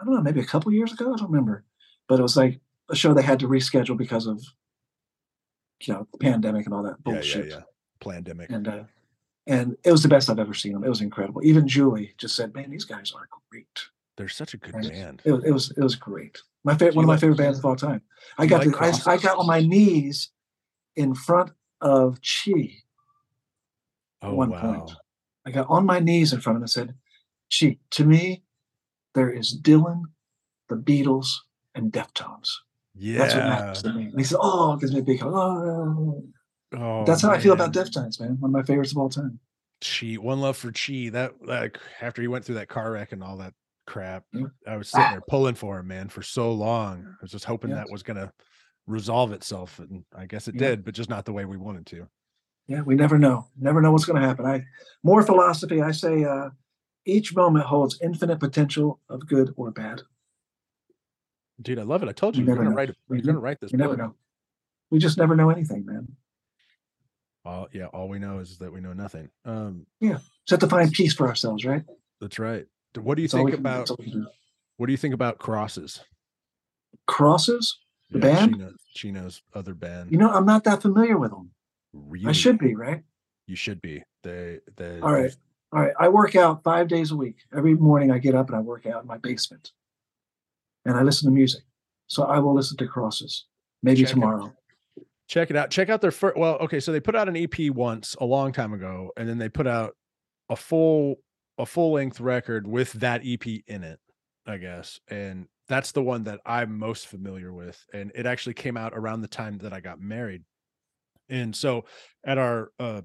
[0.00, 1.12] I don't know, maybe a couple years ago.
[1.12, 1.64] I don't remember.
[2.08, 4.40] But it was like a show they had to reschedule because of,
[5.82, 7.48] you know, the pandemic and all that Yeah, yeah, bullshit.
[7.50, 7.60] yeah.
[8.00, 8.50] Pandemic.
[8.50, 8.84] And uh,
[9.46, 10.84] and it was the best I've ever seen them.
[10.84, 11.42] It was incredible.
[11.44, 13.66] Even Julie just said, "Man, these guys are great."
[14.20, 15.22] They're such a good And band.
[15.24, 16.36] It was it was it was great.
[16.62, 18.02] My favorite, one of my like- favorite bands of all time.
[18.36, 20.28] I got like to, I, I got on my knees
[20.94, 22.74] in front of Chi
[24.20, 24.60] Oh one wow.
[24.60, 24.90] point.
[25.46, 26.94] I got on my knees in front of him and said,
[27.58, 28.42] Chi, to me,
[29.14, 30.02] there is Dylan,
[30.68, 31.28] the Beatles,
[31.74, 32.50] and Deftones.
[32.94, 33.18] Yeah.
[33.18, 34.04] That's what matters to me.
[34.08, 35.32] And he said, Oh, it gives me a big hug.
[35.32, 36.24] Oh,
[36.72, 37.72] Oh, that's how I feel about.
[37.72, 38.36] Deftones, man.
[38.38, 39.40] One of my favorites of all time.
[39.82, 40.14] Chi.
[40.20, 41.08] One love for Chi.
[41.10, 43.54] That like after he went through that car wreck and all that
[43.90, 44.24] crap,
[44.66, 47.04] I was sitting there pulling for him, man, for so long.
[47.06, 47.76] I was just hoping Yeah.
[47.76, 48.32] that was gonna
[48.86, 49.78] resolve itself.
[49.80, 50.68] And I guess it Yeah.
[50.70, 52.08] did, but just not the way we wanted to.
[52.68, 53.48] Yeah, we never know.
[53.56, 54.46] Never know what's going to happen.
[54.46, 54.64] I
[55.02, 55.82] more philosophy.
[55.82, 56.50] I say uh,
[57.04, 60.02] each moment holds infinite potential of good or bad.
[61.60, 62.08] Dude, I love it.
[62.08, 62.76] I told you You you're gonna know.
[62.76, 62.94] write.
[63.08, 63.26] You're Mhm.
[63.26, 64.14] gonna write this You never know.
[64.90, 66.16] We just never know anything, man.
[67.44, 69.30] All, yeah, all we know is that we know nothing.
[69.44, 71.84] Um, Just have to find peace for ourselves, right?
[72.20, 72.66] that's right.
[72.96, 73.78] What do you we think can- about?
[73.78, 74.28] that's all we can do.
[74.76, 76.00] What do you think about crosses?
[77.06, 77.78] crosses.
[78.10, 78.54] The band?
[78.54, 80.10] Chino, Chino's other band.
[80.10, 81.50] You know, I'm not that familiar with them.
[81.92, 83.02] really, I should be, right?
[83.46, 84.02] You should be.
[84.22, 84.58] They.
[84.76, 84.98] They.
[85.00, 85.30] All right.
[85.72, 85.92] All right.
[85.98, 87.36] I work out five days a week.
[87.56, 89.70] Every morning I get up and I work out in my basement.
[90.84, 91.62] And I listen to music.
[92.08, 93.44] So I will listen to crosses.
[93.82, 94.14] Maybe Check it.
[94.14, 94.52] tomorrow.
[95.28, 97.54] check it out check out their first well okay so they put out an ep
[97.70, 99.94] once a long time ago and then they put out
[100.48, 101.14] a full
[101.58, 103.98] a full length record with that ep in it
[104.46, 108.76] i guess and that's the one that i'm most familiar with and it actually came
[108.76, 110.42] out around the time that i got married
[111.28, 111.84] and so
[112.24, 113.02] at our uh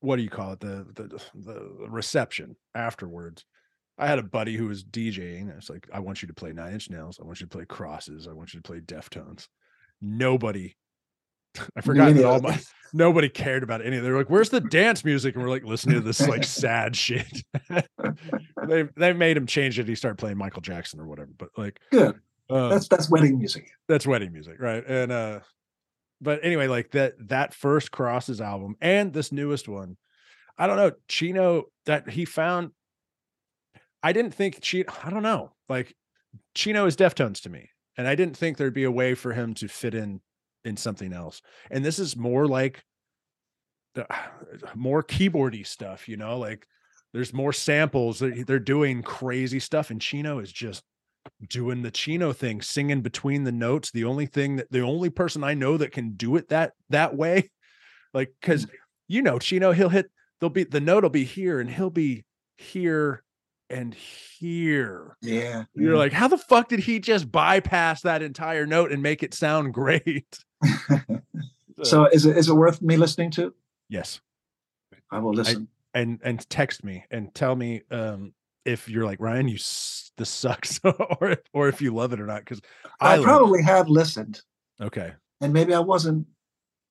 [0.00, 3.44] what do you call it the the the reception afterwards
[3.98, 5.56] I had a buddy who was DJing.
[5.56, 7.18] It's like, I want you to play Nine Inch Nails.
[7.20, 8.28] I want you to play Crosses.
[8.28, 9.48] I want you to play Deftones.
[10.02, 10.76] Nobody,
[11.76, 12.58] I forgot that all my
[12.92, 13.98] nobody cared about any.
[13.98, 17.42] They're like, "Where's the dance music?" And we're like listening to this like sad shit.
[18.66, 19.88] they they made him change it.
[19.88, 21.30] He started playing Michael Jackson or whatever.
[21.36, 22.18] But like, Good.
[22.50, 23.70] um, That's that's wedding music.
[23.88, 24.84] that's wedding music, right?
[24.86, 25.40] And uh
[26.20, 29.96] but anyway, like that that first Crosses album and this newest one,
[30.56, 32.70] I don't know, Chino that he found
[34.02, 35.94] I didn't think Chino, I don't know, like
[36.54, 37.70] Chino is Deftones to me.
[37.98, 40.20] And I didn't think there'd be a way for him to fit in
[40.66, 41.40] in something else.
[41.70, 42.82] And this is more like
[43.94, 44.06] the
[44.74, 46.66] more keyboardy stuff, you know, like
[47.12, 48.18] there's more samples.
[48.18, 50.82] They're, they're doing crazy stuff, and Chino is just
[51.48, 53.90] doing the Chino thing, singing between the notes.
[53.90, 57.16] The only thing that the only person I know that can do it that that
[57.16, 57.50] way,
[58.14, 58.74] like because mm-hmm.
[59.08, 60.10] you know Chino, he'll hit.
[60.40, 62.24] They'll be the note will be here, and he'll be
[62.58, 63.22] here
[63.70, 65.16] and here.
[65.22, 65.64] Yeah.
[65.74, 65.98] You're yeah.
[65.98, 69.74] like, how the fuck did he just bypass that entire note and make it sound
[69.74, 70.38] great?
[71.82, 73.54] so is it is it worth me listening to?
[73.88, 74.20] yes,
[75.10, 75.68] I will listen.
[75.94, 78.32] and and text me and tell me um
[78.64, 80.80] if you're like Ryan, you s- this sucks,
[81.20, 82.40] or if- or if you love it or not.
[82.40, 82.60] Because
[83.00, 83.22] I, I, it.
[83.22, 84.40] probably have listened,
[84.80, 85.12] okay.
[85.40, 86.26] and maybe I wasn't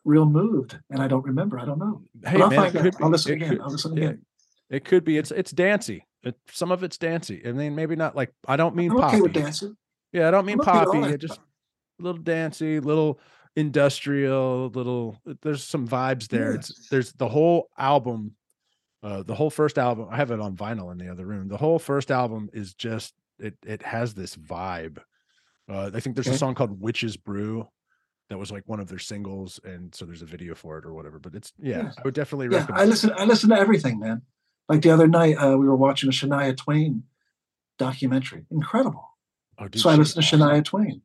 [0.06, 1.60] real moved, and I don't remember.
[1.60, 2.02] I don't know.
[2.26, 3.50] Hey I'll man, find it could I'll listen again.
[3.50, 4.26] could- I'll listen yeah, again.
[4.70, 5.18] It could be.
[5.18, 6.06] It's it's dancey.
[6.24, 7.44] It, some of it's dancey.
[7.46, 9.22] I mean, maybe not like I don't mean I'm okay poppy.
[9.22, 9.78] with dancing.
[10.12, 11.14] Yeah, I don't mean I'm okay poppy.
[11.14, 13.20] It just a little dancey, little
[13.56, 15.20] industrial, little.
[15.42, 16.52] There's some vibes there.
[16.52, 16.56] Yeah.
[16.58, 18.36] It's there's the whole album.
[19.04, 20.08] Uh, the whole first album.
[20.10, 21.48] I have it on vinyl in the other room.
[21.48, 23.56] The whole first album is just it.
[23.66, 24.98] It has this vibe.
[25.70, 27.68] Uh, I think there's a song called "Witch's Brew."
[28.30, 30.94] That was like one of their singles, and so there's a video for it or
[30.94, 31.20] whatever.
[31.20, 31.92] But it's yeah, Yeah.
[31.98, 32.82] I would definitely Yeah, recommend.
[32.82, 33.12] I listen.
[33.16, 34.24] I listen to everything, man.
[34.68, 37.04] Like the other night, uh, we were watching a Shania Twain
[37.78, 38.46] documentary.
[38.50, 39.08] Incredible.
[39.60, 40.50] Oh, dude, so I listened to awesome.
[40.50, 41.02] Shania Twain.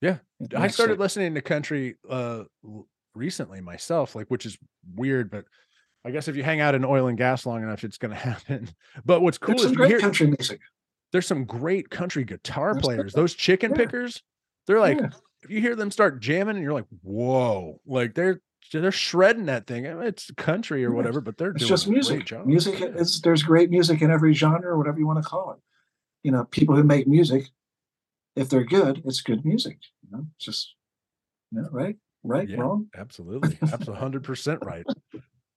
[0.00, 0.18] Yeah,
[0.56, 2.44] I started like- listening to country uh
[3.14, 4.56] recently myself, like which is
[4.94, 5.44] weird, but
[6.04, 8.68] I guess if you hang out in oil and gas long enough, it's gonna happen.
[9.04, 10.60] But what's cool is you great hear country music.
[11.12, 13.12] there's some great country guitar There's players.
[13.12, 13.76] Those chicken yeah.
[13.76, 14.22] pickers,
[14.66, 15.08] they're like Yeah.
[15.42, 18.40] if you hear them start jamming and you're like, whoa, like they're
[18.72, 19.86] they're shredding that thing.
[19.86, 22.46] I mean, It's country or whatever, but they're It's doing just music.
[22.46, 25.58] Music is there's great music in every genre, whatever you want to call it.
[26.22, 27.46] You know, people who make music,
[28.36, 29.78] if they're good, it's good music.
[30.02, 30.74] You know, it's just
[31.52, 32.58] you know, right, right, Yeah.
[32.60, 32.86] wrong.
[32.96, 33.58] Absolutely.
[33.62, 34.86] Absolutely hundred percent right.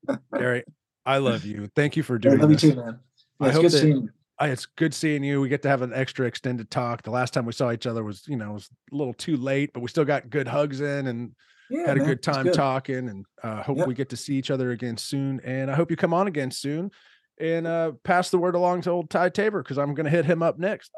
[0.38, 0.64] Gary,
[1.06, 1.70] I love you.
[1.76, 3.00] Thank you for I doing love you too, man.
[3.40, 4.10] I Yeah, it's hope good that- seeing you.
[4.40, 5.40] I, it's good seeing you.
[5.42, 7.04] We get to have an extra extended talk.
[7.04, 9.38] The last time we saw each other was, you know, it was a little too
[9.38, 11.34] late, but we still got good hugs in and
[11.70, 13.10] Yeah, had a man, good time talking.
[13.10, 13.88] And uh, hope Yep.
[13.88, 15.40] we get to see each other again soon.
[15.42, 16.90] And I hope you come on again soon
[17.40, 20.26] and uh, pass the word along to old Ty Tabor because I'm going to hit
[20.26, 20.92] him up next.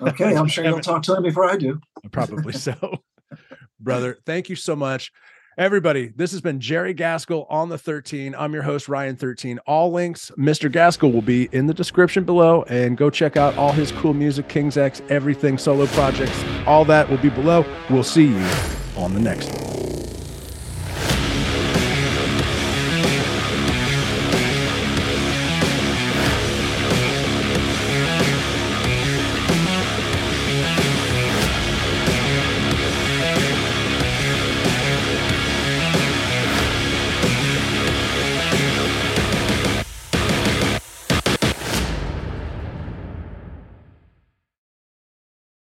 [0.00, 1.80] Okay, I'm sure you'll talk to him before I do.
[2.10, 3.02] Probably so.
[3.80, 5.12] Brother, thank you so much.
[5.56, 8.32] Everybody, this has been Jerry Gaskill on the 13.
[8.38, 9.58] I'm your host, Ryan 13.
[9.66, 10.70] All links, Mr.
[10.70, 12.62] Gaskill, will be in the description below.
[12.68, 16.44] And go check out all his cool music, King's X, everything, solo projects.
[16.64, 17.64] All that will be below.
[17.90, 18.46] We'll see you
[18.96, 19.77] on the next one.